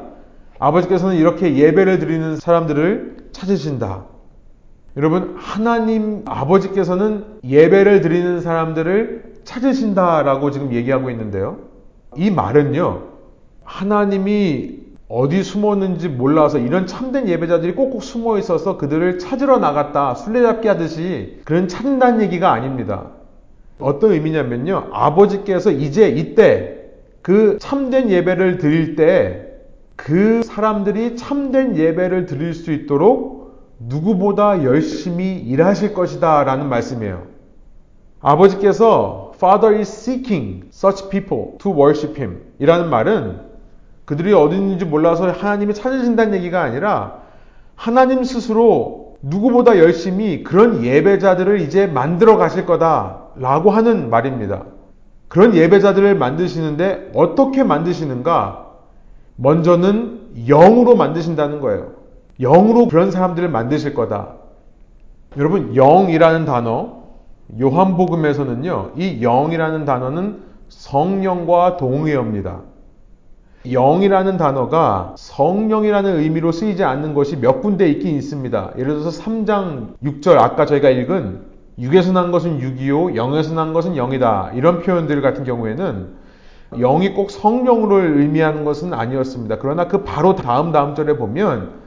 [0.59, 4.07] 아버지께서는 이렇게 예배를 드리는 사람들을 찾으신다.
[4.97, 11.59] 여러분, 하나님 아버지께서는 예배를 드리는 사람들을 찾으신다라고 지금 얘기하고 있는데요.
[12.17, 13.03] 이 말은요,
[13.63, 21.39] 하나님이 어디 숨었는지 몰라서 이런 참된 예배자들이 꼭꼭 숨어 있어서 그들을 찾으러 나갔다, 술래잡기 하듯이
[21.45, 23.13] 그런 찾는다는 얘기가 아닙니다.
[23.79, 24.89] 어떤 의미냐면요.
[24.93, 26.81] 아버지께서 이제 이때
[27.23, 29.47] 그 참된 예배를 드릴 때
[29.97, 37.23] 그 사람들이 참된 예배를 드릴 수 있도록 누구보다 열심히 일하실 것이다 라는 말씀이에요.
[38.21, 43.41] 아버지께서 Father is seeking such people to worship him 이라는 말은
[44.05, 47.23] 그들이 어디 있는지 몰라서 하나님이 찾으신다는 얘기가 아니라
[47.75, 54.65] 하나님 스스로 누구보다 열심히 그런 예배자들을 이제 만들어 가실 거다 라고 하는 말입니다.
[55.29, 58.67] 그런 예배자들을 만드시는데 어떻게 만드시는가?
[59.37, 61.93] 먼저는 영으로 만드신다는 거예요.
[62.41, 64.35] 영으로 그런 사람들을 만드실 거다.
[65.37, 67.03] 여러분, 영이라는 단어,
[67.61, 72.61] 요한복음에서는요, 이 영이라는 단어는 성령과 동의어입니다.
[73.71, 78.73] 영이라는 단어가 성령이라는 의미로 쓰이지 않는 것이 몇 군데 있긴 있습니다.
[78.79, 84.57] 예를 들어서 3장 6절 아까 저희가 읽은 6에서 난 것은 6이요, 0에서 난 것은 0이다.
[84.57, 86.09] 이런 표현들 같은 경우에는
[86.73, 89.59] 0이 꼭 성령으로 의미하는 것은 아니었습니다.
[89.59, 91.87] 그러나 그 바로 다음 다음 절에 보면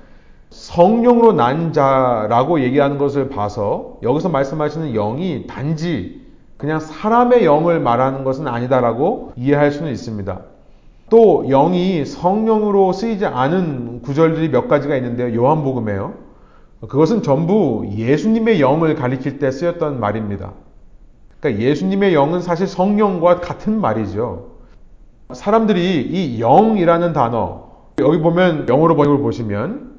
[0.52, 8.47] 성령으로 난 자라고 얘기하는 것을 봐서 여기서 말씀하시는 영이 단지 그냥 사람의 영을 말하는 것은
[8.47, 10.39] 아니다라고 이해할 수는 있습니다.
[11.10, 15.36] 또 영이 성령으로 쓰이지 않은 구절들이 몇 가지가 있는데요.
[15.36, 16.28] 요한복음에요.
[16.87, 20.53] 그것은 전부 예수님의 영을 가리킬 때 쓰였던 말입니다.
[21.39, 24.51] 그러니까 예수님의 영은 사실 성령과 같은 말이죠.
[25.33, 29.89] 사람들이 이 영이라는 단어, 여기 보면 영어로 번역을 보시면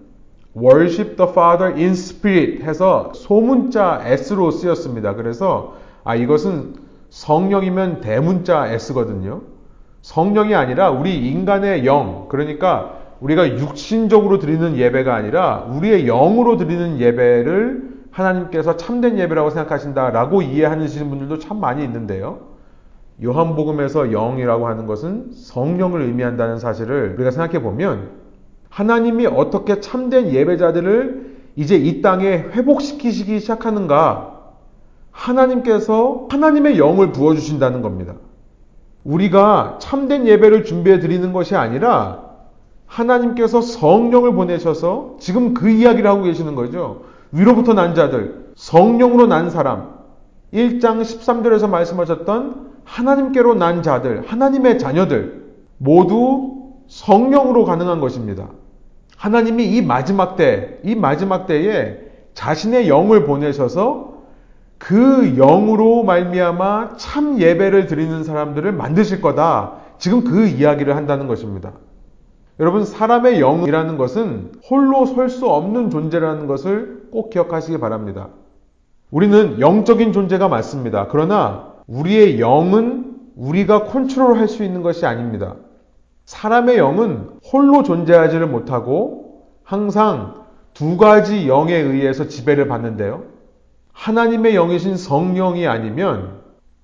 [0.57, 5.15] worship the Father in spirit 해서 소문자 S로 쓰였습니다.
[5.15, 6.75] 그래서 아 이것은
[7.11, 9.43] 성령이면 대문자 S거든요.
[10.03, 17.91] 성령이 아니라 우리 인간의 영, 그러니까 우리가 육신적으로 드리는 예배가 아니라 우리의 영으로 드리는 예배를
[18.11, 22.51] 하나님께서 참된 예배라고 생각하신다라고 이해하시는 분들도 참 많이 있는데요.
[23.23, 28.13] 요한복음에서 영이라고 하는 것은 성령을 의미한다는 사실을 우리가 생각해 보면
[28.71, 34.39] 하나님이 어떻게 참된 예배자들을 이제 이 땅에 회복시키시기 시작하는가?
[35.11, 38.15] 하나님께서 하나님의 영을 부어주신다는 겁니다.
[39.05, 42.30] 우리가 참된 예배를 준비해 드리는 것이 아니라
[42.91, 47.03] 하나님께서 성령을 보내셔서 지금 그 이야기를 하고 계시는 거죠.
[47.31, 49.95] 위로부터 난 자들, 성령으로 난 사람,
[50.53, 55.45] 1장 13절에서 말씀하셨던 하나님께로 난 자들, 하나님의 자녀들,
[55.79, 56.57] 모두
[56.89, 58.49] 성령으로 가능한 것입니다.
[59.17, 61.99] 하나님이 이 마지막 때, 이 마지막 때에
[62.35, 64.15] 자신의 영을 보내셔서
[64.79, 69.75] 그 영으로 말미암아 참 예배를 드리는 사람들을 만드실 거다.
[69.99, 71.73] 지금 그 이야기를 한다는 것입니다.
[72.61, 78.29] 여러분 사람의 영이라는 것은 홀로 설 수 없는 존재라는 것을 꼭 기억하시기 바랍니다.
[79.11, 81.09] 우리는 영적인 존재가 맞습니다.
[81.09, 85.57] 그러나 우리의 영은 우리가 컨트롤할 수 있는 것이 아닙니다.
[86.27, 90.45] 사람의 영은 홀로 존재하지를 못하고 항상
[90.75, 93.23] 두 가지 영에 의해서 지배를 받는데요.
[93.93, 96.41] 하나님의 영이신 성령이 아니면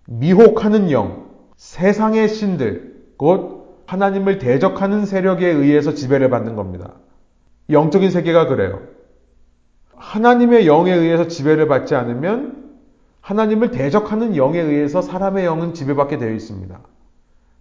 [0.06, 3.55] 미혹하는 영, 세상의 신들, 곧
[3.86, 6.94] 하나님을 대적하는 세력에 의해서 지배를 받는 겁니다.
[7.70, 8.80] 영적인 세계가 그래요.
[9.96, 12.64] 하나님의 영에 의해서 지배를 받지 않으면
[13.20, 16.78] 하나님을 대적하는 영에 의해서 사람의 영은 지배받게 되어 있습니다.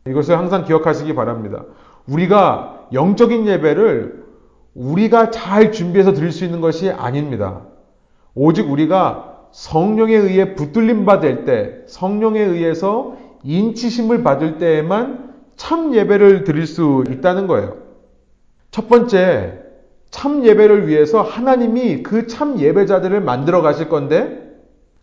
[0.07, 1.63] 이것을 항상 기억하시기 바랍니다.
[2.07, 4.25] 우리가 영적인 예배를
[4.75, 7.61] 우리가 잘 준비해서 드릴 수 있는 것이 아닙니다.
[8.35, 15.24] 오직 우리가 성령에 의해 붙들림 받을 때, 성령에 의해서 인치심을 받을 때에만
[15.55, 17.77] 참 예배를 드릴 수 있다는 거예요.
[18.71, 19.59] 첫 번째,
[20.11, 24.41] 참 예배를 위해서 하나님이 그 참 예배자들을 만들어 가실 건데,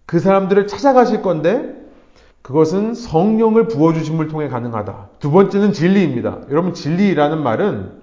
[0.06, 1.74] 그 사람들을 찾아가실 건데,
[2.42, 5.10] 그것은 성령을 부어주심을 통해 가능하다.
[5.20, 6.40] 두 번째는 진리입니다.
[6.50, 8.02] 여러분, 진리라는 말은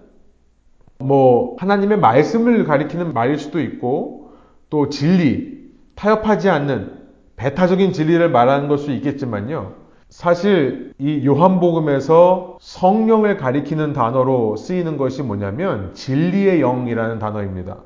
[0.99, 4.31] 뭐, 하나님의 말씀을 가리키는 말일 수도 있고,
[4.69, 5.59] 또 진리,
[5.95, 6.99] 타협하지 않는
[7.35, 9.73] 배타적인 진리를 말하는 것도 있겠지만요.
[10.09, 17.77] 사실 이 요한복음에서 성령을 가리키는 단어로 쓰이는 것이 뭐냐면 진리의 영이라는 단어입니다.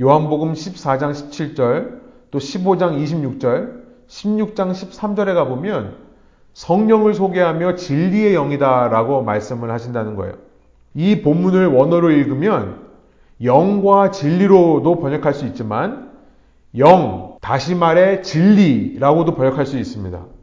[0.00, 2.00] 요한복음 14장 17절,
[2.30, 5.96] 또 15장 26절, 16장 13절에 가보면
[6.52, 10.34] 성령을 소개하며 진리의 영이다라고 말씀을 하신다는 거예요.
[10.94, 12.84] 이 본문을 원어로 읽으면
[13.42, 16.12] 영과 진리로도 번역할 수 있지만
[16.76, 20.33] 영, 다시 말해 진리라고도 번역할 수 있습니다.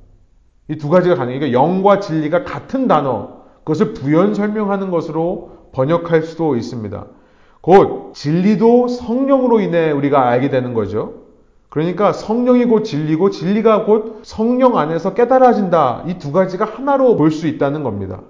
[0.71, 1.51] 이 두 가지가 가능해요.
[1.51, 7.05] 영과 진리가 같은 단어, 그것을 부연 설명하는 것으로 번역할 수도 있습니다.
[7.59, 11.15] 곧 진리도 성령으로 인해 우리가 알게 되는 거죠.
[11.69, 16.03] 그러니까 성령이 곧 진리고 진리가 곧 성령 안에서 깨달아진다.
[16.07, 18.21] 이 두 가지가 하나로 볼 수 있다는 겁니다.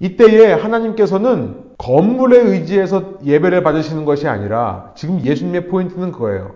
[0.00, 6.52] 이때에 하나님께서는 건물에 의지해서 예배를 받으시는 것이 아니라 지금 예수님의 포인트는 그거예요.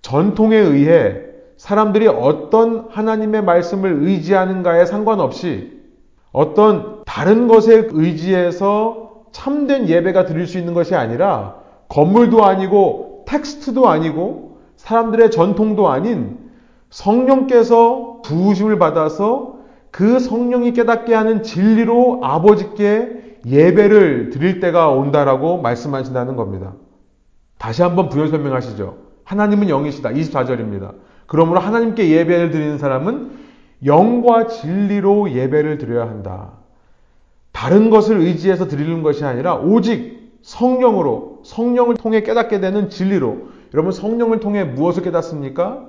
[0.00, 1.31] 전통에 의해
[1.62, 5.80] 사람들이 어떤 하나님의 말씀을 의지하는가에 상관없이
[6.32, 11.54] 어떤 다른 것에 의지해서 참된 예배가 드릴 수 있는 것이 아니라
[11.88, 16.50] 건물도 아니고 텍스트도 아니고 사람들의 전통도 아닌
[16.90, 19.58] 성령께서 부으심을 받아서
[19.92, 26.72] 그 성령이 깨닫게 하는 진리로 아버지께 예배를 드릴 때가 온다라고 말씀하신다는 겁니다.
[27.56, 28.96] 다시 한번 부연 설명하시죠.
[29.22, 30.10] 하나님은 영이시다.
[30.10, 31.11] 24절입니다.
[31.32, 33.30] 그러므로 하나님께 예배를 드리는 사람은
[33.86, 36.50] 영과 진리로 예배를 드려야 한다.
[37.52, 44.40] 다른 것을 의지해서 드리는 것이 아니라 오직 성령으로, 성령을 통해 깨닫게 되는 진리로, 여러분 성령을
[44.40, 45.86] 통해 무엇을 깨닫습니까?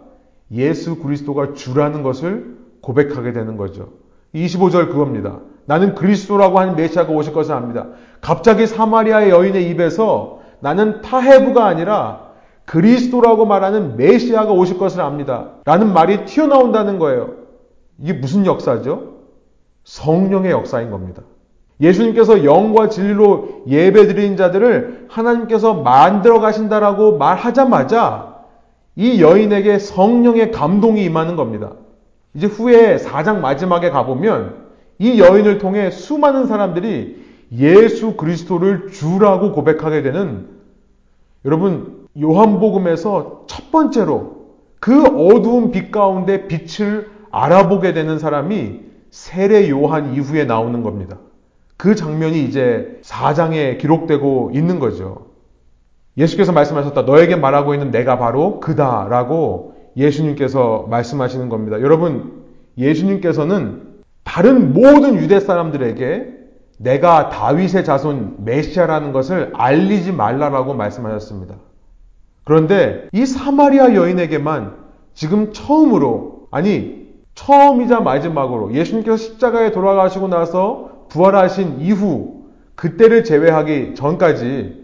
[0.53, 3.89] 예수 그리스도가 주라는 것을 고백하게 되는 거죠.
[4.33, 5.39] 25절 그겁니다.
[5.65, 7.87] 나는 그리스도라고 하는 메시아가 오실 것을 압니다.
[8.21, 12.22] 갑자기 사마리아의 여인의 입에서 나는 타해부가 아니라
[12.65, 15.49] 그리스도라고 말하는 메시아가 오실 것을 압니다.
[15.65, 17.31] 라는 말이 튀어나온다는 거예요.
[17.99, 19.13] 이게 무슨 역사죠?
[19.83, 21.23] 성령의 역사인 겁니다.
[21.81, 28.33] 예수님께서 영과 진리로 예배드린 자들을 하나님께서 만들어 가신다라고 말하자마자
[28.95, 31.73] 이 여인에게 성령의 감동이 임하는 겁니다.
[32.33, 34.63] 이제 후에 4장 마지막에 가보면
[34.99, 37.23] 이 여인을 통해 수많은 사람들이
[37.53, 40.47] 예수 그리스도를 주라고 고백하게 되는
[41.45, 44.43] 여러분 요한복음에서 첫 번째로
[44.79, 51.17] 그 어두운 빛 가운데 빛을 알아보게 되는 사람이 세례 요한 이후에 나오는 겁니다.
[51.77, 55.27] 그 장면이 이제 4장에 기록되고 있는 거죠.
[56.17, 57.03] 예수께서 말씀하셨다.
[57.03, 61.81] 너에게 말하고 있는 내가 바로 그다 라고 예수님께서 말씀하시는 겁니다.
[61.81, 62.43] 여러분,
[62.77, 66.33] 예수님께서는 다른 모든 유대 사람들에게
[66.77, 71.55] 내가 다윗의 자손 메시아라는 것을 알리지 말라라고 말씀하셨습니다.
[72.43, 74.75] 그런데 이 사마리아 여인에게만
[75.13, 77.03] 지금 처음으로, 아니,
[77.35, 82.43] 처음이자 마지막으로 예수님께서 십자가에 돌아가시고 나서 부활하신 이후
[82.75, 84.83] 그때를 제외하기 전까지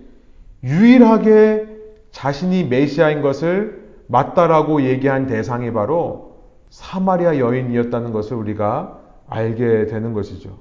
[0.63, 1.67] 유일하게
[2.11, 6.37] 자신이 메시아인 것을 맞다라고 얘기한 대상이 바로
[6.69, 10.57] 사마리아 여인이었다는 것을 우리가 알게 되는 것이죠.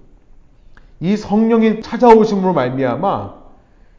[1.01, 3.35] 이 성령이 찾아오심으로 말미암아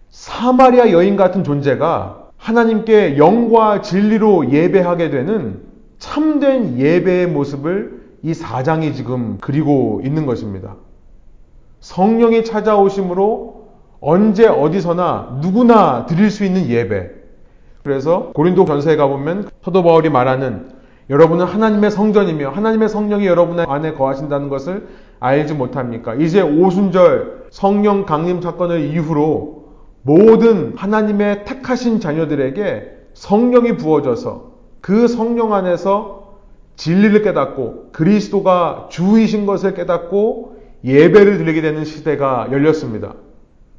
[0.09, 5.61] 사마리아 여인 같은 존재가 하나님께 영과 진리로 예배하게 되는
[5.99, 10.75] 참된 예배의 모습을 이 사장이 지금 그리고 있는 것입니다.
[11.81, 13.67] 성령이 찾아오심으로
[14.01, 17.11] 언제 어디서나 누구나 드릴 수 있는 예배.
[17.83, 20.69] 그래서 고린도 전서에 가보면 사도 바울이 말하는
[21.09, 24.87] 여러분은 하나님의 성전이며 하나님의 성령이 여러분 안에 거하신다는 것을
[25.19, 26.15] 알지 못합니까?
[26.15, 29.58] 이제 오순절 성령 강림 사건을 이후로
[30.01, 36.37] 모든 하나님의 택하신 자녀들에게 성령이 부어져서 그 성령 안에서
[36.75, 43.15] 진리를 깨닫고 그리스도가 주이신 것을 깨닫고 예배를 드리게 되는 시대가 열렸습니다.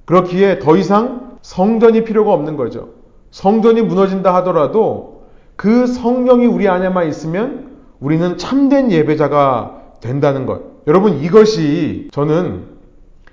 [0.05, 2.91] 그렇기에 더 이상 성전이 필요가 없는 거죠.
[3.31, 5.23] 성전이 무너진다 하더라도
[5.57, 10.63] 그 성령이 우리 안에만 있으면 우리는 참된 예배자가 된다는 것.
[10.87, 12.65] 여러분 이것이 저는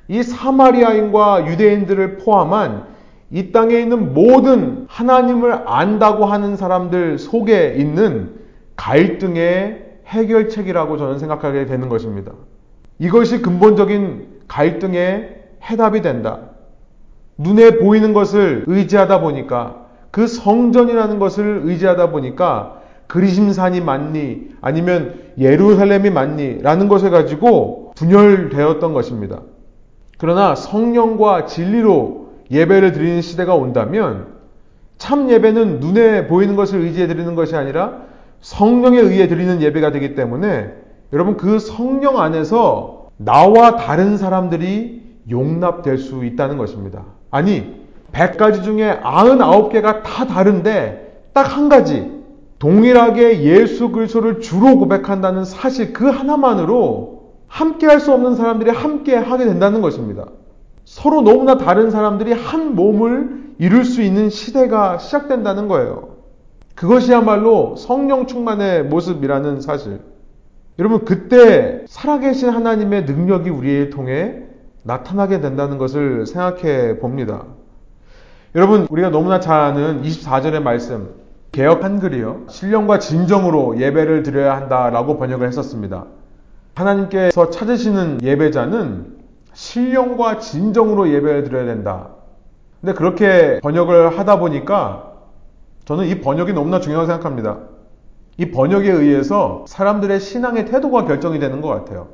[0.08, 2.86] 이 사마리아인과 유대인들을 포함한
[3.30, 8.36] 이 땅에 있는 모든 하나님을 안다고 하는 사람들 속에 있는
[8.78, 12.32] 갈등의 해결책이라고 저는 생각하게 되는 것입니다.
[13.00, 15.36] 이것이 근본적인 갈등의
[15.70, 16.40] 해답이 된다.
[17.38, 26.62] 눈에 보이는 것을 의지하다 보니까 그 성전이라는 것을 의지하다 보니까 그리심산이 맞니 아니면 예루살렘이 맞니
[26.62, 29.42] 라는 것을 가지고 분열되었던 것입니다.
[30.18, 34.38] 그러나 성령과 진리로 예배를 드리는 시대가 온다면
[34.98, 38.02] 참 예배는 눈에 보이는 것을 의지해 드리는 것이 아니라
[38.42, 40.74] 성령에 의해 드리는 예배가 되기 때문에
[41.14, 47.04] 여러분 그 성령 안에서 나와 다른 사람들이 용납될 수 있다는 것입니다.
[47.32, 52.18] 아니, 100가지 중에 99개가 다 다른데 딱 한 가지
[52.60, 57.17] 동일하게 예수 그리스도를 주로 고백한다는 사실 그 하나만으로
[57.48, 60.26] 함께 할 수 없는 사람들이 함께 하게 된다는 것입니다.
[60.86, 66.18] 서로 너무나 다른 사람들이 한 몸을 이룰 수 있는 시대가 시작된다는 거예요.
[66.76, 70.00] 그것이야말로 성령 충만의 모습이라는 사실.
[70.80, 74.44] 여러분, 그때 살아계신 하나님의 능력이 우리에 통해
[74.84, 77.46] 나타나게 된다는 것을 생각해 봅니다.
[78.56, 81.16] 여러분, 우리가 너무나 잘 아는 24절의 말씀,
[81.52, 82.44] 개혁 한글이요.
[82.48, 86.06] 신령과 진정으로 예배를 드려야 한다라고 번역을 했었습니다.
[86.78, 89.18] 하나님께서 찾으시는 예배자는
[89.54, 92.10] 신령과 진정으로 예배를 드려야 된다.
[92.80, 95.14] 근데 그렇게 번역을 하다 보니까
[95.86, 97.60] 저는 이 번역이 너무나 중요하다고 생각합니다.
[98.38, 102.10] 이 번역에 의해서 사람들의 신앙의 태도가 결정이 되는 것 같아요.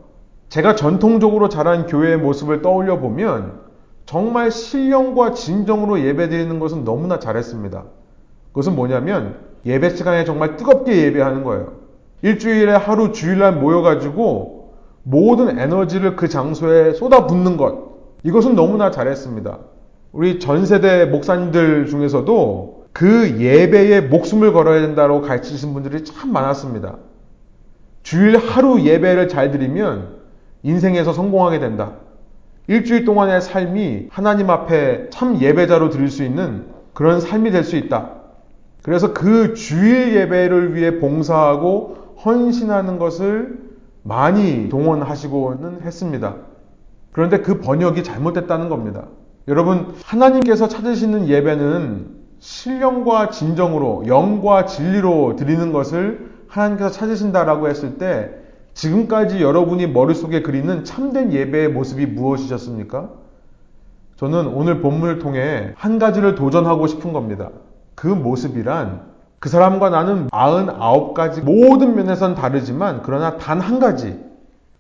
[0.48, 3.60] 제가 전통적으로 자란 교회의 모습을 떠올려 보면
[4.06, 7.84] 정말 신령과 진정으로 예배 드리는 것은 너무나 잘했습니다.
[8.50, 11.83] 그것은 뭐냐면 예배 시간에 정말 뜨겁게 예배하는 거예요.
[12.24, 14.72] 일주일에 하루 주일날 모여가지고
[15.04, 17.94] 모든 에너지를 그 장소에 쏟아붓는 것.
[18.24, 19.60] 이것은 너무나 잘했습니다.
[20.14, 26.96] 우리 전 세대 목사님들 중에서도 그 예배에 목숨을 걸어야 된다고 가르치신 분들이 참 많았습니다.
[28.04, 30.20] 주일 하루 예배를 잘 드리면
[30.64, 31.94] 인생에서 성공하게 된다.
[32.68, 38.12] 일주일 동안의 삶이 하나님 앞에 참 예배자로 드릴 수 있는 그런 삶이 될 수 있다.
[38.82, 43.60] 그래서 그 주일 예배를 위해 봉사하고 헌신하는 것을
[44.04, 46.36] 많이 동원하시고는 했습니다.
[47.12, 49.08] 그런데 그 번역이 잘못됐다는 겁니다.
[49.48, 52.08] 여러분, 하나님께서 찾으시는 예배는
[52.40, 58.32] 신령과 진정으로, 영과 진리로 드리는 것을 하나님께서 찾으신다라고 했을 때
[58.74, 63.12] 지금까지 여러분이 머릿속에 그리는 참된 예배의 모습이 무엇이셨습니까?
[64.16, 67.50] 저는 오늘 본문을 통해 한 가지를 도전하고 싶은 겁니다.
[67.96, 69.13] 그 모습이란
[69.44, 74.18] 그 사람과 나는 99가지 모든 면에선 다르지만 그러나 단 한 가지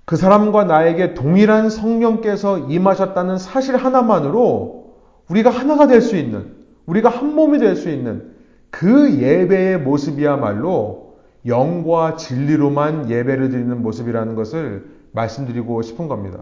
[0.05, 4.93] 그 사람과 나에게 동일한 성령께서 임하셨다는 사실 하나만으로
[5.27, 6.53] 우리가 하나가 될 수 있는
[6.85, 8.31] 우리가 한 몸이 될 수 있는
[8.69, 16.39] 그 예배의 모습이야말로 영과 진리로만 예배를 드리는 모습이라는 것을 말씀드리고 싶은 겁니다.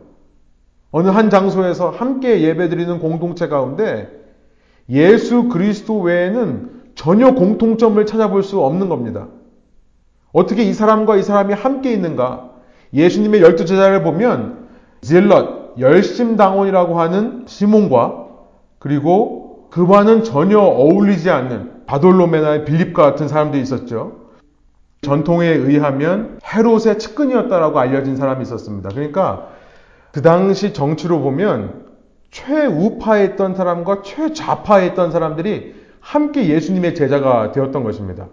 [0.92, 4.10] 어느 한 장소에서 함께 예배 드리는 공동체 가운데
[4.92, 9.28] 예수 그리스도 외에는 전혀 공통점을 찾아볼 수 없는 겁니다.
[10.34, 12.52] 어떻게 이 사람과 이 사람이 함께 있는가?
[12.94, 14.68] 예수님의 열두 제자를 보면
[15.02, 18.28] 질럿, 열심당원이라고 하는 시몬과
[18.80, 24.22] 그리고 그와는 전혀 어울리지 않는 바돌로메나 빌립과 같은 사람들이 있었죠.
[25.02, 28.90] 전통에 의하면 헤롯의 측근이었다라고 알려진 사람이 있었습니다.
[28.90, 29.48] 그러니까
[30.12, 31.86] 그 당시 정치로 보면
[32.30, 38.28] 최우파에 있던 사람과 최좌파에 있던 사람들이 함께 예수님의 제자가 되었던 것입니다.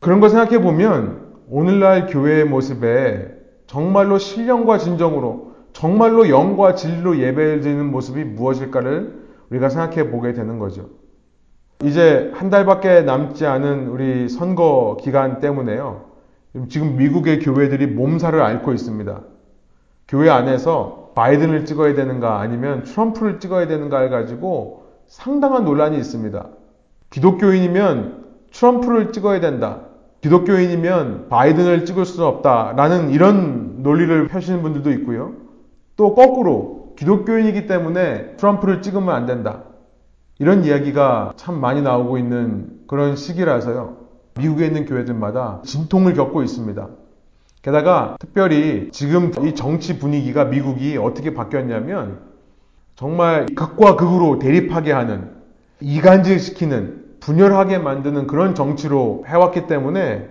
[0.00, 3.28] 그런 걸 생각해 보면 오늘날 교회의 모습에
[3.66, 9.20] 정말로 신령과 진정으로 정말로 영과 진리로 예배를 드리는 모습이 무엇일까를
[9.50, 10.88] 우리가 생각해 보게 되는 거죠.
[11.84, 16.10] 이제 한 달밖에 남지 않은 우리 선거 기간 때문에요.
[16.68, 19.22] 지금 미국의 교회들이 몸살을 앓고 있습니다.
[20.08, 26.48] 교회 안에서 바이든을 찍어야 되는가 아니면 트럼프를 찍어야 되는가 해가지고 상당한 논란이 있습니다.
[27.10, 29.80] 기독교인이면 트럼프를 찍어야 된다.
[30.20, 35.32] 기독교인이면 바이든을 찍을 수는 없다 라는 이런 논리를 펴시는 분들도 있고요.
[35.96, 39.64] 또 거꾸로 기독교인이기 때문에 트럼프를 찍으면 안 된다.
[40.38, 43.96] 이런 이야기가 참 많이 나오고 있는 그런 시기라서요.
[44.38, 46.88] 미국에 있는 교회들마다 진통을 겪고 있습니다.
[47.62, 52.20] 게다가 특별히 지금 이 정치 분위기가 미국이 어떻게 바뀌었냐면
[52.94, 55.30] 정말 극과 극으로 대립하게 하는
[55.80, 60.28] 이간질시키는 분열하게 만드는 그런 정치로 해왔기 때문에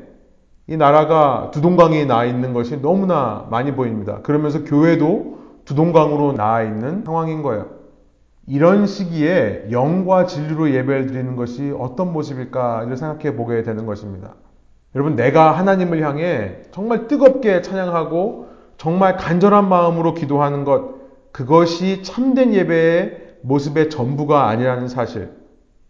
[0.68, 4.20] 이 나라가 두동강에 나 있는 것이 너무나 많이 보입니다.
[4.22, 7.80] 그러면서 교회도 두동강으로 나와 있는 상황인 거예요.
[8.48, 14.34] 이런 시기에 영과 진리로 예배를 드리는 것이 어떤 모습일까를 생각해 보게 되는 것입니다.
[14.96, 20.96] 여러분, 내가 하나님을 향해 정말 뜨겁게 찬양하고 정말 간절한 마음으로 기도하는 것,
[21.32, 25.39] 그것이 참된 예배의 모습의 전부가 아니라는 사실.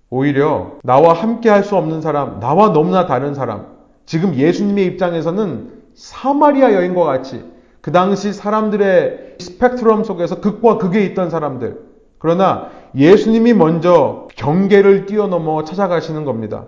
[0.09, 3.67] 오히려 나와 함께 할 수 없는 사람, 나와 너무나 다른 사람,
[4.05, 7.43] 지금 예수님의 입장에서는 사마리아 여인과 같이
[7.81, 11.89] 그 당시 사람들의 스펙트럼 속에서 극과 극에 있던 사람들.
[12.17, 16.65] 그러나 예수님이 먼저 경계를 뛰어넘어 찾아가시는 겁니다.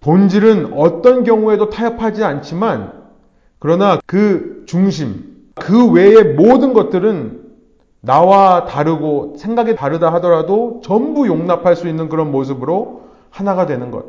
[0.00, 2.92] 본질은 어떤 경우에도 타협하지 않지만
[3.58, 7.43] 그러나 그 중심, 그 외의 모든 것들은
[8.04, 14.04] 나와 다르고 생각이 다르다 하더라도 전부 용납할 수 있는 그런 모습으로 하나가 되는 것.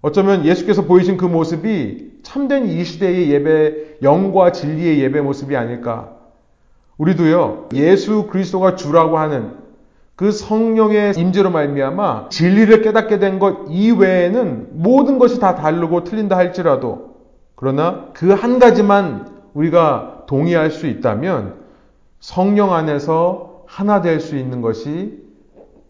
[0.00, 6.10] 어쩌면 예수께서 보이신 그 모습이 참된 이 시대의 예배, 영과 진리의 예배 모습이 아닐까.
[6.98, 9.56] 우리도요, 예수 그리스도가 주라고 하는
[10.14, 17.14] 그 성령의 임재로 말미암아 진리를 깨닫게 된 것 이외에는 모든 것이 다 다르고 틀린다 할지라도
[17.56, 21.63] 그러나 그 한 가지만 우리가 동의할 수 있다면
[22.24, 25.22] 성령 안에서 하나 될 수 있는 것이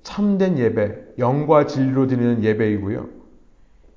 [0.02, 3.06] 참된 예배, 영과 진리로 드리는 예배이고요.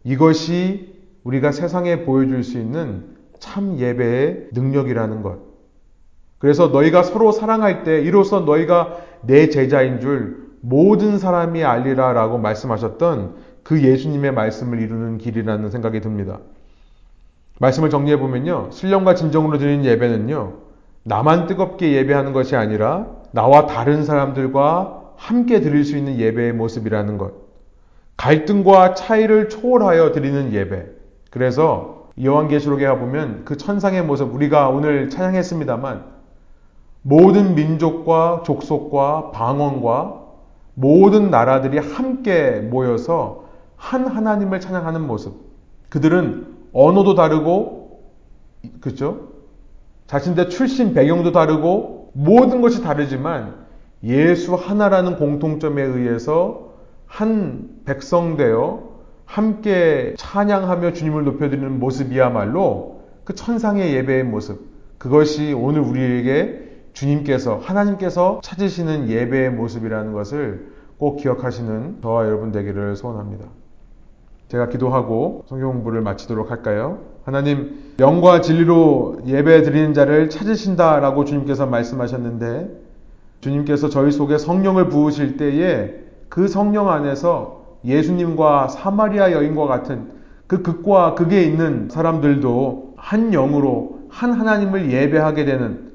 [0.03, 3.05] 이것이 우리가 세상에 보여줄 수 있는
[3.39, 5.39] 참 예배의 능력이라는 것.
[6.37, 13.35] 그래서 너희가 서로 사랑할 때 이로써 너희가 내 제자인 줄 모든 사람이 알리라 라고 말씀하셨던
[13.63, 16.37] 그 예수님의 말씀을 이루는 길이라는 생각이 듭니다.
[17.59, 18.69] 말씀을 정리해 보면요.
[18.71, 20.66] 신령과 진정으로 드리는 예배는요.
[21.07, 27.31] 나만 뜨겁게 예배하는 것이 아니라 나와 다른 사람들과 함께 드릴 수 있는 예배의 모습이라는 것.
[28.17, 30.85] 갈등과 차이를 초월하여 드리는 예배.
[31.31, 36.03] 그래서 요한계시록에 가보면 그 천상의 모습 우리가 오늘 찬양했습니다만
[37.03, 40.23] 모든 민족과 족속과 방언과
[40.73, 43.45] 모든 나라들이 함께 모여서
[43.77, 45.35] 한 하나님을 찬양하는 모습.
[45.87, 48.01] 그들은 언어도 다르고,
[48.81, 49.36] 그죠?
[50.07, 53.67] 자신들 출신 배경도 다르고, 모든 것이 다르지만
[54.03, 56.73] 예수 하나라는 공통점에 의해서
[57.05, 64.65] 한 백성 되어 함께 찬양하며 주님을 높여드리는 모습이야말로 그 천상의 예배의 모습.
[64.97, 73.45] 그것이 오늘 우리에게 주님께서 하나님께서 찾으시는 예배의 모습이라는 것을 꼭 기억하시는 저와 여러분 되기를 소원합니다.
[74.47, 76.99] 제가 기도하고 성경 공부를 마치도록 할까요?
[77.27, 82.69] 하나님 영과 진리로 예배 드리는 자를 찾으신다라고 주님께서 말씀하셨는데
[83.41, 85.93] 주님께서 저희 속에 성령을 부으실 때에
[86.29, 90.07] 그 성령 안에서 예수님과 사마리아 여인과 같은
[90.47, 95.91] 그 극과 극에 있는 사람들도 한 영으로 한 하나님을 예배하게 되는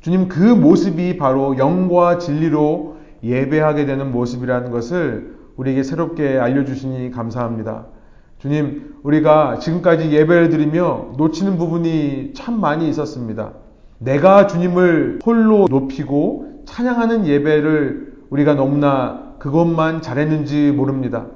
[0.00, 7.97] 주님 그 모습이 바로 영과 진리로 예배하게 되는 모습이라는 것을 우리에게 새롭게 알려주시니 감사합니다.
[8.38, 13.52] 주님, 우리가 지금까지 예배를 드리며 놓치는 부분이 참 많이 있었습니다.
[13.98, 21.26] 내가 주님을 홀로 높이고 찬양하는 예배를 우리가 너무나 그것만 잘했는지 모릅니다.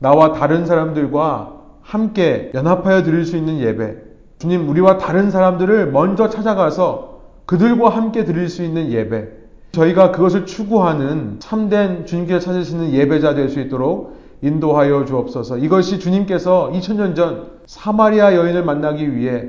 [0.00, 3.96] 나와 다른 사람들과 함께 연합하여 드릴 수 있는 예배.
[4.38, 9.28] 주님, 우리와 다른 사람들을 먼저 찾아가서 그들과 함께 드릴 수 있는 예배,
[9.72, 14.13] 저희가 그것을 추구하는 참된 주님께서 찾으시는 예배자 될 수 있도록
[14.44, 15.58] 인도하여 주옵소서.
[15.58, 19.48] 이것이 주님께서 2000년 전 사마리아 여인을 만나기 위해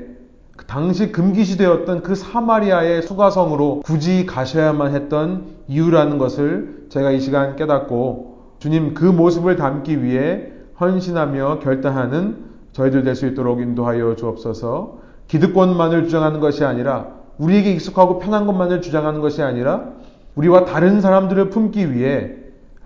[0.56, 8.36] 그 당시 금기시되었던 그 사마리아의 수가성으로 굳이 가셔야만 했던 이유라는 것을 제가 이 시간 깨닫고
[8.58, 10.46] 주님 그 모습을 담기 위해
[10.80, 14.98] 헌신하며 결단하는 저희들 될 수 있도록 인도하여 주옵소서.
[15.28, 19.92] 기득권만을 주장하는 것이 아니라 우리에게 익숙하고 편한 것만을 주장하는 것이 아니라
[20.36, 22.32] 우리와 다른 사람들을 품기 위해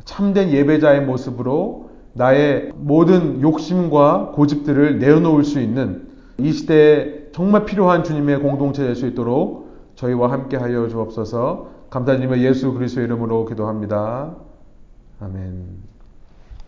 [0.05, 1.80] 참된 예배자의 모습으로
[2.13, 6.09] 나의 모든 욕심과 고집들을 내어놓을 수 있는
[6.39, 12.73] 이 시대에 정말 필요한 주님의 공동체 될 수 있도록 저희와 함께 하여 주옵소서 감사드리며 예수
[12.73, 14.35] 그리스도의 이름으로 기도합니다.
[15.21, 15.90] 아멘.